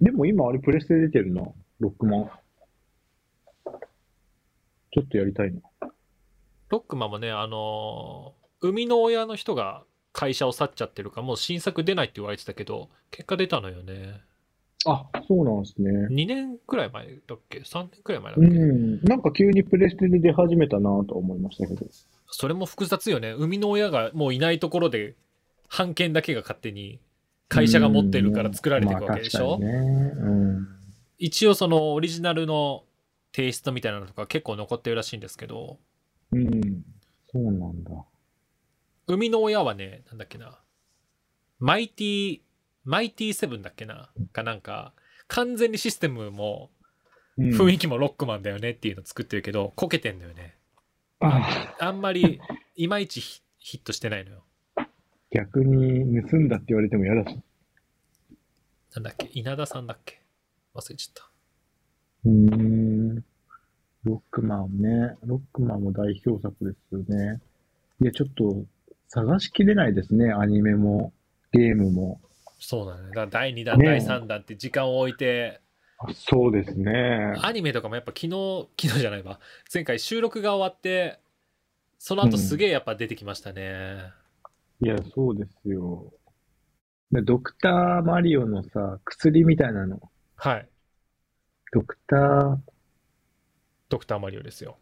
[0.00, 1.42] でも今、あれ、プレステで出てるな。
[1.80, 2.30] ロックマン。
[4.90, 5.60] ちょっとやりたいな。
[6.70, 9.84] ロックマンもね、あのー生みの親の人が
[10.18, 14.20] 会社を去っちゃってるから、もう新作出ないって言われてたけど、結果出たのよね。
[14.84, 16.08] あ、そうなんですね。
[16.10, 19.00] 2年くらい前だっけ ?3 年くらい前だっけ、うん。
[19.04, 21.86] なんか急にプレステで出始めたなと思いましたけど。
[22.32, 23.32] それも複雑よね。
[23.32, 25.14] 生みの親がもういないところで、
[25.76, 26.98] 版権だけが勝手に
[27.48, 30.12] 会社が持ってるから作られていくわけでしょ、まあ確かにね。
[30.16, 30.68] うん。
[31.18, 32.82] 一応そのオリジナルの
[33.30, 35.78] テイストみたいなのとか結構残ってるらしいんですけど、
[36.32, 36.50] うん。
[37.30, 37.90] そうなんだ。
[39.08, 40.60] 生みの親はね、なんだっけな、
[41.58, 42.40] マイティ、
[42.84, 44.92] マイティセブンだっけな、かなんか、
[45.26, 46.70] 完全にシステムも
[47.36, 50.56] うん雰囲気もロックマンだよねっていうの作ってるけど、こけてんだよね。
[51.20, 52.40] ああんまり
[52.76, 54.44] いまいちヒヒットしてないのよ。
[55.30, 57.38] 逆に盗んだって言われても嫌だし。
[58.94, 59.28] なんだっけ？
[59.32, 60.20] 稲田さんだっけ？
[60.74, 61.30] 忘れちゃった。
[62.24, 63.24] うーん。
[64.04, 65.16] ロックマンね。
[65.24, 67.40] ロックマンも代表作ですよね。
[68.00, 68.64] いや、ちょっと
[69.08, 70.32] 探しきれないですね。
[70.32, 71.12] アニメも、
[71.52, 72.20] ゲームも。
[72.60, 73.10] そうだね。
[73.14, 75.60] だ第2弾、ねえ第3弾って時間を置いて、
[75.98, 77.34] あそうですね。
[77.42, 79.40] アニメとかもやっぱ昨日、昨日じゃないわ。
[79.72, 81.18] 前回収録が終わって、
[81.98, 84.12] その後すげえやっぱ出てきましたね。
[84.80, 86.12] いや、そうですよ。
[87.10, 90.00] でドクターマリオのさ、薬みたいなの。
[90.36, 90.68] はい。
[91.72, 92.58] ドクター、
[93.88, 94.78] ドクターマリオですよ。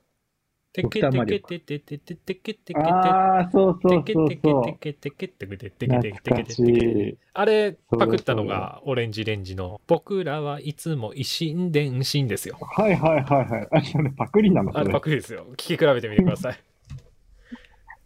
[0.77, 4.93] テケテケテテテテテケテケテああ、そうそうテケテケそうそうテ。
[4.93, 7.17] ケテケテケテケテケテケテケテケ。
[7.33, 12.59] あれパクったのがオレンジレンジの僕らはいつも一心伝心ですよ。
[12.61, 13.69] はいはいはいはい。
[13.71, 15.47] あ、それパクリなのそれあれパクリですよ。
[15.53, 16.59] 聞き比べてみてください。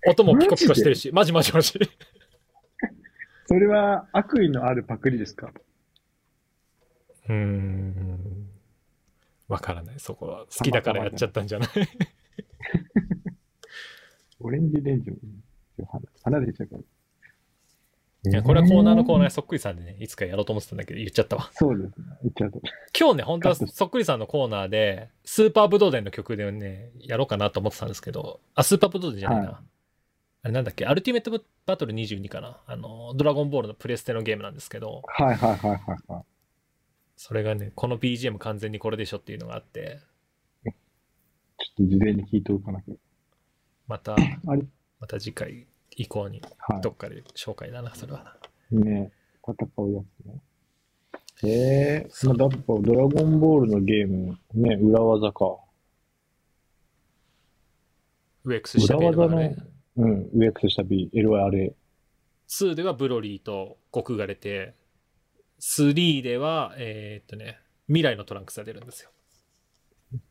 [0.06, 1.72] 音もピコピコしてるし、マジマジマジ。
[3.46, 5.50] それは悪意のあるパクリですか
[7.28, 8.48] うーん。
[9.48, 10.46] わからない、そこは。
[10.46, 11.68] 好きだからやっちゃったんじゃない
[14.40, 15.16] オレンジレンジも
[16.24, 16.82] 離れちゃうから。
[18.30, 21.50] いや、これはコーナーのコーナーそっくりさんでね、いつかやろうと思ってたんだけど、言っちゃったわ。
[21.54, 22.06] そうですね。
[22.22, 22.60] 言っちゃうと。
[22.98, 29.50] 今日ね、本当はそっくりさんのコーナーで、スーパーブドウ伝の曲でね、やろうかなと思ってたんですけど、あ、スーパーブドウ伝じゃないな。
[29.52, 29.70] はい
[30.42, 32.62] あれなんだっけ、アルティメットバトル22かな。
[32.66, 36.22] あの、ドラゴンボールのプレステのゲームなんですけど、はいはいはいはいはい。
[37.16, 40.00] それがね、この BGM 完全にこれでしょっていうのがあって、
[40.64, 40.72] ちょっ
[41.76, 42.94] と事前に聞いておかなきゃ。
[43.90, 44.14] また、
[45.00, 45.66] また次回
[45.96, 48.36] 以降に、はどっかで紹介だな、それはな。
[48.70, 48.84] い。
[48.84, 49.10] ね
[49.44, 50.40] 戦うやつね。
[51.42, 55.56] ええまあ、だっぱドラゴンボールのゲーム、ね、裏技か。
[58.44, 59.56] ウエクスした裏技ね。、
[59.96, 61.72] うん、上 X した B、LRA。
[62.48, 64.76] 2ではブロリーと悟空が出て、
[65.60, 69.10] 3では、えーっとね、未来のトランクスが出るんですよ。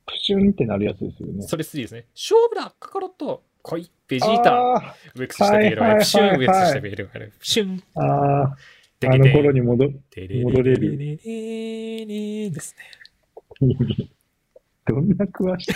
[0.05, 1.41] プシュンってなるやつですよね。
[1.41, 2.07] それ3ですね。
[2.14, 6.03] 勝負だカカロット来いベジータあウエクスしたベールがある。
[6.03, 7.34] シュンウエクスしたベールがある。
[7.39, 8.55] プシュンあ、
[9.05, 12.84] あの頃に戻戻れるですね。
[14.88, 15.68] どんな詳し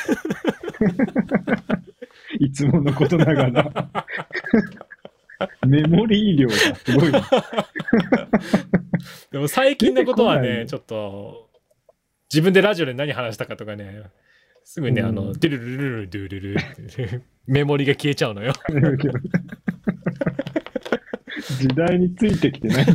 [2.39, 4.05] いいつものことながら。
[5.67, 7.21] メモリー量がすごいな。
[9.31, 11.49] でも最近のことはね、ちょっと、
[12.31, 14.03] 自分でラジオで何話したかとかね、
[14.66, 18.53] すぐね、うんあの、ドゥルルルルルドゥルルルメモリが消えちゃうのよ。
[21.59, 22.91] 時代についてきてないち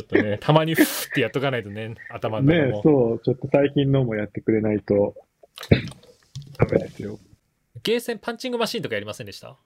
[0.00, 2.82] ょっとね、たまにフッってやっとかないとね、頭の中ねも。
[2.82, 5.14] そう、ちょっと最近のもやってくれないと
[6.58, 7.18] ダメですよ。
[7.82, 9.56] ゲーセンパンチングマシンとかやりませんでした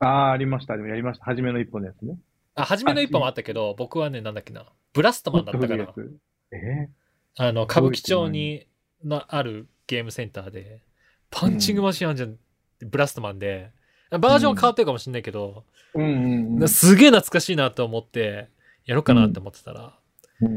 [0.00, 0.76] ああ、ありました。
[0.76, 1.24] でもやりました。
[1.24, 2.18] 初めの一本のやつね。
[2.54, 5.92] あ、初めの一本もあったけど、僕はね、なんだっけな、ブラストマンだったかなもっと。
[5.92, 6.20] 古いやつ
[6.52, 6.90] え
[7.36, 8.66] あの、歌舞伎町に
[9.02, 10.82] なあるゲームセンターで、
[11.30, 12.36] パンチングマシンあんじゃん、
[12.80, 13.70] ブラストマンで、
[14.10, 16.68] バージョンは変わってるかもしれないけど、ー、うんうんうん。
[16.68, 18.48] すげえ懐かしいなと思って、
[18.84, 19.98] やろうかなって思ってたら、
[20.40, 20.48] う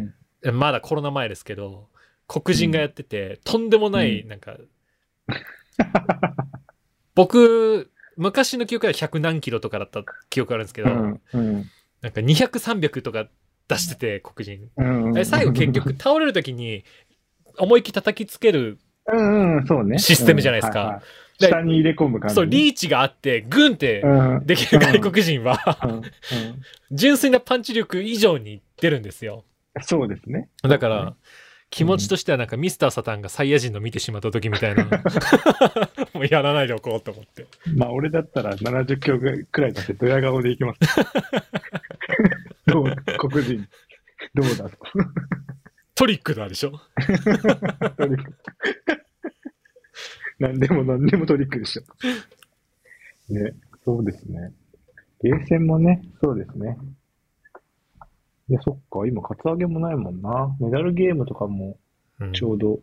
[0.52, 0.58] ん。
[0.58, 1.90] まだコロナ前ですけど、
[2.28, 4.28] 黒人がやってて、とんでもない、うん。
[4.28, 4.58] なんか、
[7.16, 11.66] 僕、昔の記憶は100何キロとかだった記憶あるんですけど、うんうん。
[12.02, 13.28] なんか200、300とか
[13.68, 14.70] 出してて、黒人。
[14.78, 16.84] うんうんえ最後結局倒れる時に
[17.58, 20.00] 思いっきり叩きつけるうんうん、そうね。
[20.00, 21.02] システムじゃないですか
[21.40, 22.36] 下に入れ込む感じ。
[22.36, 24.08] そう、リーチがあって、グンってう
[24.40, 24.46] ん。
[24.46, 25.60] できる外国人は、
[26.92, 29.44] 純粋なパンチ力以上に出るんですよ。
[29.82, 30.50] そうですね。
[30.62, 31.16] だから、
[31.70, 34.86] 気持ちとしてはなんかミスターサタンがサイヤ人の見てしまった時みたいな。
[36.14, 37.48] もうやらないでおこうと思って。
[37.76, 40.80] まあ、俺だったら70キロくらい出してドヤ顔でいきます。
[42.68, 43.68] どう、黒人、
[44.36, 44.78] どうだと。
[45.96, 46.72] トリックだでしょ？
[47.98, 48.34] トリック。
[50.40, 51.84] 何でも何でもトリックでしょ。
[53.34, 53.54] ね、
[53.86, 54.52] そうですね。
[55.22, 56.78] ゲーセンもね、そうですね。
[58.50, 60.56] いや、そっか、今、カツアゲもないもんな。
[60.60, 61.78] メダルゲームとかも
[62.20, 62.80] うんちょうど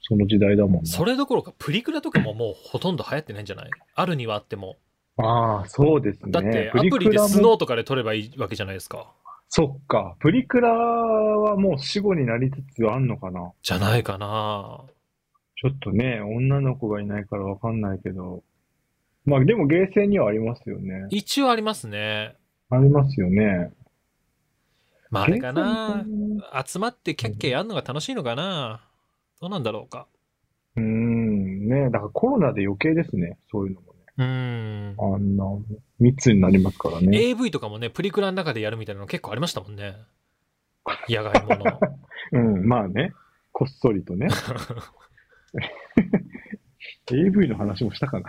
[0.00, 0.86] その時代だもんな。
[0.86, 3.70] それどころかプリクラとかももうほとんど流行ってないんじゃない？
[3.94, 4.76] あるにはあっても。
[5.18, 6.30] ああ、そうですね。
[6.30, 9.12] だってアプリでスノーとかで撮ればいいわけじゃないですか。
[9.48, 10.16] そっか。
[10.20, 13.52] プリクラはもう死後になりつつあんのかな。
[13.62, 14.84] じゃないかな
[15.56, 18.42] ちょっとね、女の子がいないからわかんないけど。
[19.24, 21.06] まあでもゲーセンにはありますよね。
[21.10, 22.36] 一応ありますね。
[22.70, 23.72] ありますよね。
[25.10, 26.04] まああれかな
[26.66, 28.80] 集まってキャッキャやるのが楽しいのかな
[29.40, 30.06] どうなんだろうか。
[30.76, 31.90] うーん、ね。
[31.90, 33.38] だからコロナで余計ですね。
[33.50, 33.87] そういうのもね。
[34.18, 34.96] うーん。
[34.98, 35.44] あんな、
[36.00, 37.16] 密になりますからね。
[37.30, 39.94] AV とかもね、プリクラの中でやるみたいなの結構ありましたもんね。
[41.08, 41.80] 野外もの。
[42.32, 43.12] うん、まあね。
[43.52, 44.28] こっそりとね。
[47.10, 48.28] AV の話もしたかな。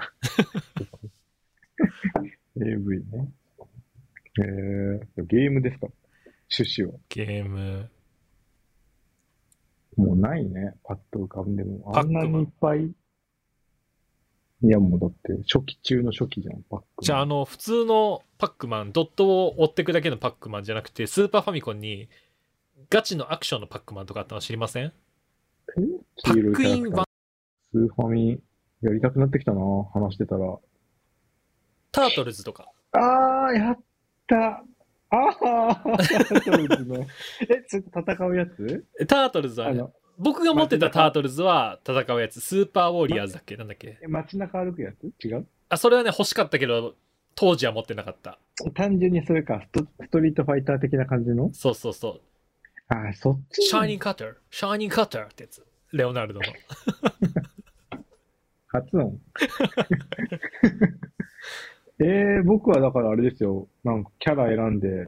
[2.65, 3.29] AV ね。
[4.41, 5.87] えー、ゲームですか？
[6.57, 6.97] 趣旨は？
[7.09, 7.89] ゲーム。
[9.97, 10.75] もうないね。
[10.83, 11.91] パッと浮かんでも。
[11.93, 12.91] あんなにいっぱい。
[14.61, 17.03] いや、もうだって、初期中の初期じゃん、パックマン。
[17.03, 22.09] じゃあ、あの、普通のパックマン、ドットを追ってくだけのパックマンじゃなくて、スーパーファミコンに
[22.89, 24.91] ガチのアクションのパックマンとかあったの知りません？
[26.23, 27.05] パ黄色ックインワンいキャラクター、
[27.71, 28.41] スーファミ、
[28.81, 29.61] やりたくなってきたな、
[29.93, 30.57] 話してたら。
[31.91, 32.69] タートルズとか。
[32.91, 33.77] あー、やっ
[34.27, 34.63] た
[35.11, 37.07] あー、そうですね。
[37.49, 38.85] え、それ戦うやつ？
[39.07, 43.55] タートルズはね、あの、僕が持ってたタートルズは戦うやつ、スーパーウォリアーズだっけ？
[43.55, 43.97] なんだっけ？
[44.03, 45.11] え街中歩くやつ？
[45.25, 45.47] 違う？
[45.69, 46.95] あ、それはね、欲しかったけど、
[47.35, 48.37] 当時は持ってなかった。
[48.73, 51.49] 単純にそれか、ストストリートファイター的な感じの？
[51.53, 52.21] そうそうそう。
[52.89, 55.65] あー、そっちシャーニングカッター、シャーニングカッターってやつ。
[55.93, 56.45] レオナルドの。
[58.67, 59.21] 発音。
[62.01, 63.67] えー、僕はだからあれですよ。
[63.83, 65.07] なんかキャラ選んで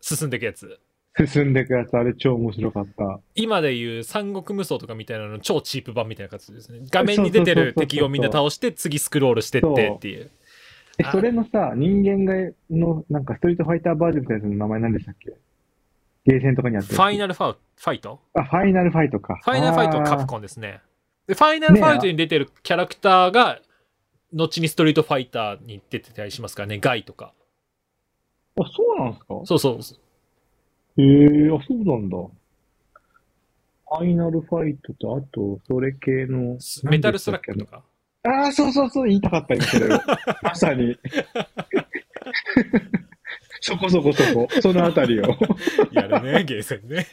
[0.00, 0.78] 進んでいくやつ。
[1.16, 3.20] 進んでいくやつ、あれ超面白かった。
[3.34, 6.86] 今でいう三国無双とかみたいなの超チープ版みたいな感じですね。
[6.90, 10.30] 画面に出てる敵をみんな倒して、次スクロールしてってっていう。
[10.98, 15.32] え、あそれのさ、人間がの、なんかストリートファイターバージョンみたいなの名前何でしたっけ？
[16.26, 18.20] ゲーセンとかにあってファイナルファウファイト？
[18.34, 19.40] あ、ファイナルファイトか。
[19.42, 20.26] ファイナルファイトはカプン。
[20.26, 20.80] コンですね。
[21.26, 23.60] で、ファイナルファイトに出てるキャラクターが、
[24.32, 27.32] 後にストリートファイターに出てたりしますからね、ガイとか。
[28.60, 29.40] あ、そうなんですか？
[29.44, 29.78] そうそう。
[30.98, 32.16] へえー、あ、そうなんだ。
[33.90, 36.58] ファイナルファイトと、あと、それ系の。
[36.84, 37.82] メタルスラックとか？
[38.24, 40.00] ああ、そうそうそう、言いたかった、今それを。
[40.42, 40.98] まさに。
[43.60, 45.36] そこそこそこ、そのあたりを。
[45.92, 47.06] やるね、ゲーセンね。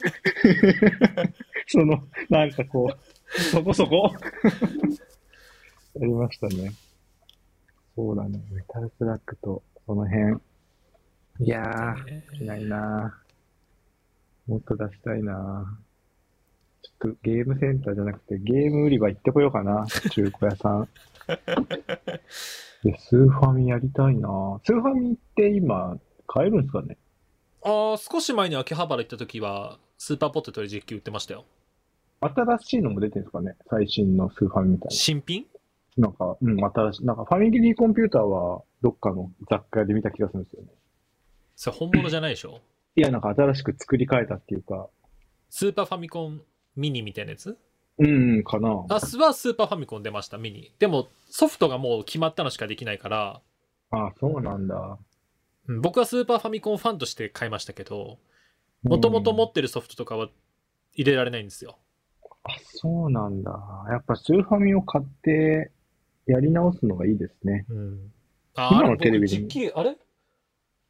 [1.67, 4.11] その、なんかこう、そこそこ。
[5.95, 6.71] やりましたね。
[7.95, 10.37] そうだね、メタルスラックと、その辺。
[11.39, 13.21] いやー、しないな
[14.47, 15.77] もっと出したいな
[16.83, 19.85] ちょっとゲームセンターじゃなくてゲーム売り場行ってこようかな。
[20.11, 20.87] 中古屋さん。
[22.83, 24.29] で、スーファミやりたいな
[24.63, 26.97] スーファミって今、買えるんですかね？
[27.63, 31.45] ああ、少し前に秋葉原行った時は、スーパーポテトで実機売ってましたよ。
[32.21, 33.55] 新しいのも出てるんですかね？
[33.69, 35.45] 最新のスーファミみたい新品？
[35.97, 36.07] な。
[36.09, 37.05] なんか、うん、新しい。
[37.05, 40.67] なんかファミリーコンピューターはどっかの雑貨屋で見た気がするんですよね。
[41.55, 42.61] それ本物じゃないでしょ？
[42.95, 44.87] いや、なんか新しく作り変えたっていうか、
[45.49, 46.41] スーパーファミコン
[46.75, 47.57] ミニみたいなやつ？
[47.97, 48.85] うん、うん、かな。
[48.89, 50.71] あ、スはスーパーファミコン出ました、ミニ。
[50.79, 53.41] でも、ソフトがもう決まったのしかできないから、
[53.91, 54.75] あ、そうなんだ。
[55.67, 58.19] うん僕はスーパーファミコンファンとして買いましたけど、
[58.83, 60.29] もともと持ってるソフトとかは
[60.93, 61.79] 入れられないんですよ。
[62.43, 63.51] あ、そうなんだ。
[63.89, 65.71] やっぱスーファミを買って
[66.27, 67.65] やり直すのがいいですね。
[67.67, 68.11] うん。
[68.53, 69.97] あ、今のテレビに僕実機、あれ？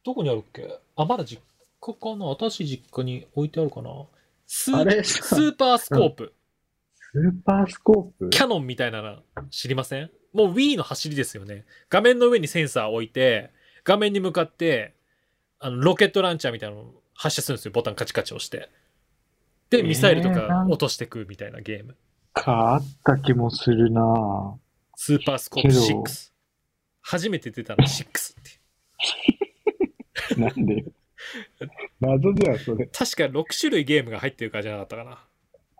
[0.04, 0.78] どこにあるっけ？
[0.94, 1.42] あ、まだ実
[1.80, 3.90] 家かな新しい実家に置いてあるかな？
[4.46, 5.02] スーあれ？
[5.04, 6.34] スーパースコープ、
[7.12, 8.30] スーパースコープ？
[8.30, 9.18] キャノンみたいなの
[9.50, 10.10] 知りません？
[10.32, 11.64] もう Wii の走りですよね。
[11.88, 13.50] 画面の上にセンサー置いて、
[13.84, 14.94] 画面に向かって、
[15.58, 17.72] あの、ロケットランチャーみたいなのを発射するんですよ。
[17.72, 18.68] ボタンカチカチ押して。
[19.70, 21.96] で、ミサイルとか落としてくみたいなゲーム。
[22.34, 24.54] かあった気もするなぁ
[24.94, 26.30] スーパースコープけど6。
[27.00, 28.06] 初めて出たの6っ
[30.26, 30.36] て。
[30.36, 30.84] なんで？
[32.00, 32.86] 謎じゃん、それ。
[32.86, 35.18] 確か6種類ゲームが入ってるからじゃなかったかな。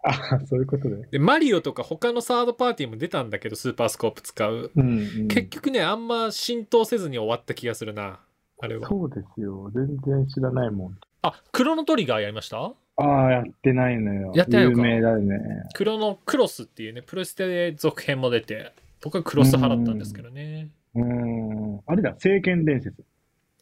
[0.02, 1.08] あ、そういうことね。
[1.10, 4.70] で、マリオとか他のサードパーティーも出たんだけど、スーパースコープ使う。
[4.74, 5.28] うん、うん。
[5.28, 8.20] 結局ね、あんま浸透せずに終わった気がするな。
[8.60, 8.88] あれは。
[8.88, 9.70] そうですよ。
[9.74, 10.98] 全然知らないもん。
[11.22, 12.72] あ、クロノトリガーやりました？
[12.98, 14.32] ああ、やってないのよ。
[14.34, 15.38] やってないのか有名だよね。
[15.74, 18.72] クロノクロスっていうね、プロステで続編も出て、
[19.02, 20.68] 僕はクロス派だったんですけどね。
[20.94, 21.80] うーん。
[21.84, 23.04] あれだ、聖剣伝説。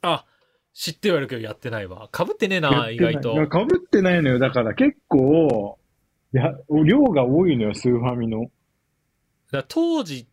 [0.03, 0.25] あ、
[0.75, 2.09] 知ってはいるけどやってないわ。
[2.11, 3.47] かぶってねえな、意外と。
[3.49, 4.39] かぶってないのよ。
[4.39, 5.79] だから結構、
[6.35, 6.53] いや、
[6.85, 8.51] 量が多いのよ、スーファミの。
[9.53, 10.27] だ当時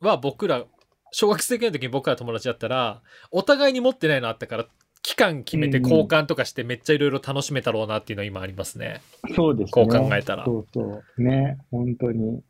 [0.00, 0.64] は僕ら、
[1.12, 4.66] 小学生の時に僕ら友達だったら、お互いに持ってないのあったから、
[5.02, 9.00] 期間決めて交換とかしてめっちゃいろいろ楽しめたろうなっていうのは今ありますね。
[9.36, 9.70] そうですね。
[9.70, 11.22] こう考えたらそうそう。
[11.22, 12.38] ね、本当に。
[12.38, 12.42] い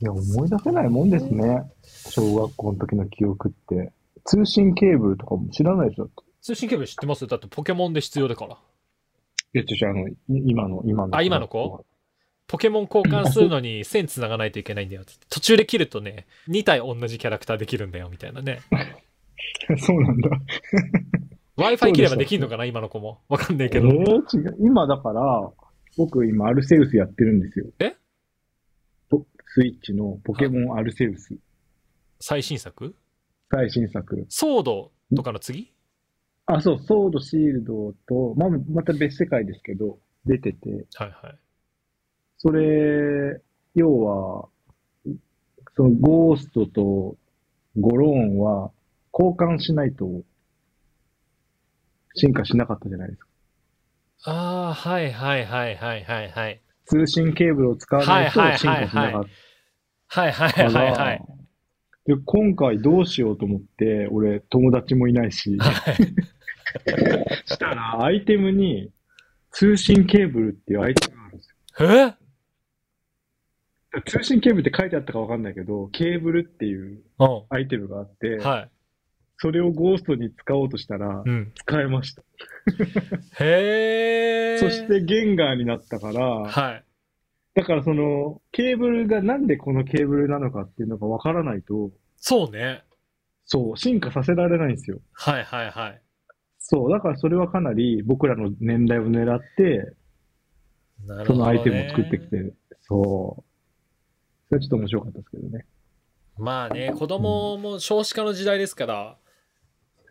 [0.00, 1.62] や、思い出せないもんですね。
[1.84, 3.92] 小学校の時の記憶って。
[4.24, 6.08] 通信ケーブルとかも知らないでしょ？
[6.40, 7.26] 通信ケーブル知ってます？
[7.26, 8.56] だってポケモンで必要だから。
[9.54, 11.16] いや、ちょ、あの、い今の、今の。
[11.16, 11.84] あ今の子？
[12.46, 15.12] ポケモン交換するのに線繋がないといけないんだよって。
[15.28, 18.60] 途中で切るとね、2体同じキャラクターできるんだよみたいなね。
[19.78, 20.30] そうなんだ。
[21.58, 22.64] Wi-Fi 切ればできるのかな？
[22.64, 23.20] 今の子も。
[23.28, 23.88] わかんないけど。
[23.88, 24.56] えー、違う。
[24.60, 25.50] 今だから、
[25.98, 27.66] 僕今アルセウスやってるんですよ。
[27.80, 27.96] え？
[29.10, 31.36] ポスイッチのポケモンアルセウス。
[32.20, 32.94] 最新作？
[33.50, 34.24] 最新作。
[34.28, 35.72] ソードとかの次？
[36.50, 41.38] あ、そう、ソード、シールドと、まあ、また別世界ですけど、出てて、はいはい。
[42.38, 43.40] それ、
[43.74, 44.48] 要は、
[45.76, 47.16] そのゴーストと
[47.76, 48.70] ゴローンは
[49.12, 50.22] 交換しないと
[52.14, 53.28] 進化しなかったじゃないですか。
[54.24, 56.62] ああ、はいはいはいはいはいはい。
[56.86, 58.64] 通信ケーブルを使わないと進化し
[58.96, 59.24] なかっ
[60.08, 61.24] はいはいたから、はいはい。
[62.06, 65.96] で、今回どうしようと思って、俺友達もいないし、はい。
[67.46, 68.90] したらアイテムに
[69.50, 71.56] 通信ケーブルっていうアイテムがあるんですよ。
[72.14, 72.18] え？
[74.06, 78.40] 通信ケーブルって書いてあったかわかんないけど、ケーブルっていううアイテムがあって、ん。
[78.40, 78.70] はい。
[79.38, 81.52] それをゴーストに使おうとしたらう、ん。
[81.54, 82.22] 使えました。
[83.44, 84.58] へえ。
[84.58, 86.84] そして、ゲンガーになったから、はい。
[87.54, 92.82] だからその、ケーブルがなんでこのケーブルなのかっていうのがわからないと、そうね。
[93.46, 95.00] そう、進化させられないんですよ。
[95.12, 96.02] はいはいはい。
[96.70, 99.94] そう、だからそれはかなり僕らの年代を狙って。
[101.26, 103.44] そのアイテムを作ってきて、そう。
[104.48, 105.64] それはちょっと面白かったですけどね。
[106.36, 109.16] まあね、子供も少子化の時代ですから、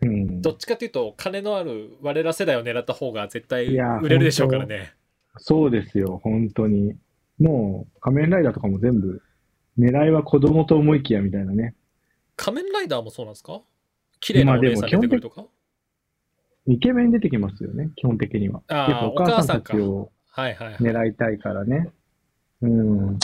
[0.00, 0.40] うん。
[0.40, 4.94] どっちかというと、金のある我ら世代を狙った方が絶対売れるでしょうからね。
[5.36, 6.96] そうですよ、本当に。
[7.38, 9.22] もう、仮面ライダーとかも全部、
[9.78, 11.74] 狙いは子供と思いきやみたいなね。
[12.34, 13.60] 仮面ライダーもそうなんですか？
[14.20, 15.44] 綺麗なお姉さん出てくるとか？
[16.68, 18.62] イケメン出てきますよね、基本的には。
[18.68, 20.76] あーやっぱお母さんたちをはいはいはい。
[20.76, 21.90] 狙いたいからね。
[22.60, 23.18] うん。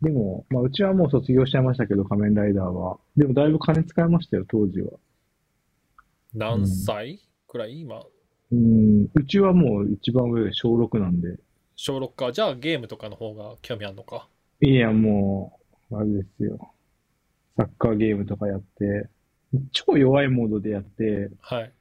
[0.00, 2.98] でも、まあ、うちはもう卒業しちゃいましたけど、仮面ライダーは。
[3.16, 4.90] でも、だいぶ金使いましたよ、当時は。
[6.34, 7.20] 何歳？
[7.46, 7.80] くらい？
[7.80, 8.02] 今、
[8.50, 9.04] うん。
[9.14, 11.38] うちはもう一番上、小6なんで。
[11.76, 12.32] 小6か。
[12.32, 14.28] じゃあゲームとかの方が興味あるのか？
[14.60, 16.58] いや、もう、あれですよ。
[17.56, 19.08] サッカーゲームとかやって、
[19.72, 21.72] 超弱いモードでやって、はい。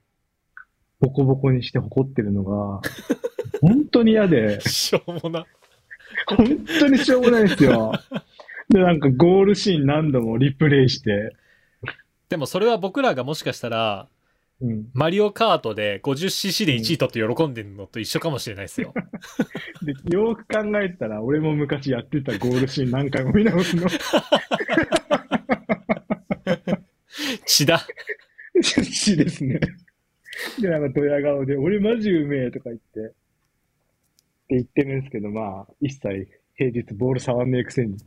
[1.03, 2.81] ボコボコにして怒ってるのが、
[3.59, 5.45] 本当に嫌で、しょうもな。
[6.27, 7.91] 本当にしょうもないですよ。
[8.69, 11.35] で、なんかゴールシーン何度もリプレイして、
[12.29, 14.07] でもそれは僕らがもしかしたら、
[14.61, 14.87] うん。
[14.93, 18.93] マリオカートで 50cc で1位取って喜んでるのと一緒かもしれないですよ。
[19.83, 23.89] で、よく考えたら、俺も昔やってたゴールシーン何回も見直すの。
[27.45, 27.85] 血だ。
[28.63, 29.59] しですね。
[30.61, 33.15] で、なんかドヤ顔で、俺マジうめえとか言って、って
[34.49, 37.97] 言ってるんですけど、まあ、一切平日ボール触んねえくせに。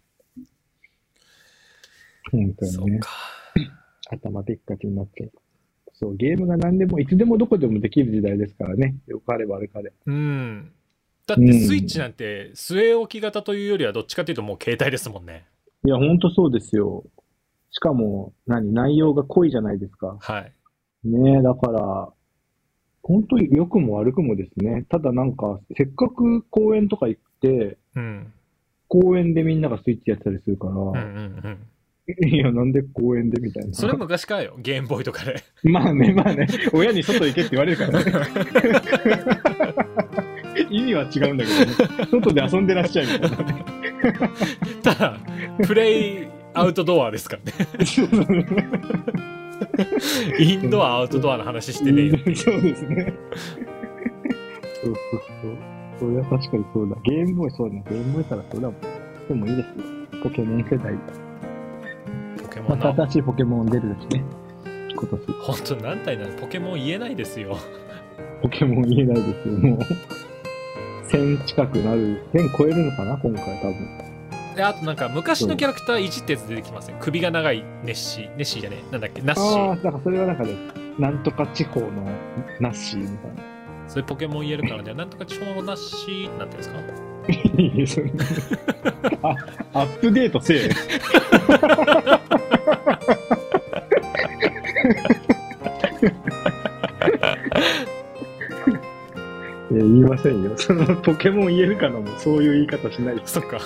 [2.30, 3.10] 本当にね、そうか。
[4.10, 5.30] 頭でっかちになって。
[5.94, 8.96] そう、ゲームが何でも、いつでもどこでもできる時代ですからね。
[9.06, 9.92] よかればあれかで。
[10.06, 10.72] うん。
[11.26, 15.44] だってスイッチなんて据え置き型というよりはどっちかというともう携帯ですもんね。
[15.84, 17.04] いや、ほんとそうですよ。
[17.70, 20.16] しかも、何、内容が濃いじゃないですか。
[20.20, 20.52] はい。
[21.04, 22.12] ねえ、だから、
[23.06, 24.84] 本当に良くも悪くもですね。
[24.88, 28.32] ただなんか、せっかく公園とか行って、うん。
[28.88, 31.58] 公園でみんながスイッチやってたりするから、うんうん
[32.08, 32.28] うん。
[32.28, 33.74] いや、なんで公園でみたいな。
[33.74, 34.56] それ昔からよ。
[34.58, 35.44] ゲームボーイとかで。
[35.62, 38.10] まあね、まあね、親に外行けって言われるからね。
[40.68, 42.06] 意味は違うんだけどね。
[42.10, 43.64] 外で遊んでらっしゃいみたいなね。
[44.82, 45.20] ただ、
[45.64, 47.52] プレイアウトドアですからね。
[50.38, 52.18] インドア、アウトドアの話してねえよ。
[52.34, 53.12] そうですね。
[54.82, 55.56] そうそうそう。
[55.98, 56.96] それは確かにそうだ。
[57.04, 57.84] ゲームボーイそうだね。
[57.88, 58.80] ゲームボーイからそうだもん。
[59.28, 59.74] でもいいですよ。
[60.22, 60.94] ポケモン世代。
[62.42, 62.86] ポケモンな。
[62.86, 64.24] また新しいポケモン出るしね。
[64.94, 65.20] 今年。
[65.42, 66.32] 本当何体なの？
[66.34, 67.56] ポケモン言えないですよ。
[68.42, 69.58] ポケモン言えないですよ。
[69.58, 69.80] もう。
[71.08, 72.22] 1000近くなる。
[72.32, 73.74] 1000超えるのかな今回多分。
[74.56, 76.96] で、あとなんか昔のキャラクターいじってやつ出てきません？
[76.98, 78.30] 首が長いネッシー。
[78.30, 78.92] ネッシーじゃねえ。
[78.92, 79.20] なんだっけ？
[79.22, 79.82] ナッシああ、ー。
[79.84, 80.54] だからそれはなんかね、
[80.98, 81.88] なんとか地方の
[82.60, 83.42] ナッシーみたいな。
[83.86, 84.94] それポケモン言えるからね。
[84.94, 86.66] なんとか地方のナッシーなってるん
[87.76, 88.08] ですか
[89.74, 90.70] アップデートせえ。
[99.96, 100.52] 言いませんよ。
[100.56, 101.98] そ のポケモン言えるかな？
[102.00, 103.34] もそういう言い方しないです。
[103.34, 103.58] そっか。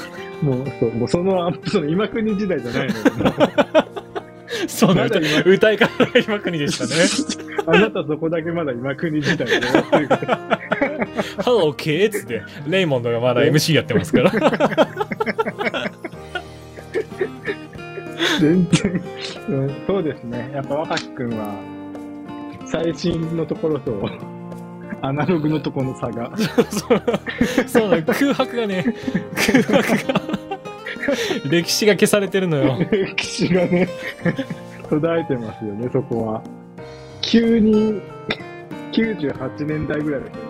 [0.42, 2.94] もう、そう、もうそのアップ、その今国時代じゃないの
[4.68, 6.92] そうだ今歌い方が今国でしたね。
[7.66, 10.60] あなたそこだけまだ今国時代でやってるから。
[11.38, 14.30] Hello kids って、レイモンドがまだ MC やってますから。
[18.40, 19.02] 全然、
[19.48, 20.50] うんそうですね。
[20.54, 21.54] やっぱ若きくんは、
[22.66, 24.08] 最新のところと、
[25.02, 26.32] アナログのところの差が。
[26.36, 27.00] そう
[27.68, 28.84] そうなの空白がね、
[29.34, 30.20] 空白が、
[31.50, 32.78] 歴史が消されてるのよ。
[32.90, 33.88] 歴史がね、
[34.88, 36.42] 途絶えてますよね、そこは。
[37.20, 38.00] 急に、
[38.92, 40.49] 98年代ぐらいの人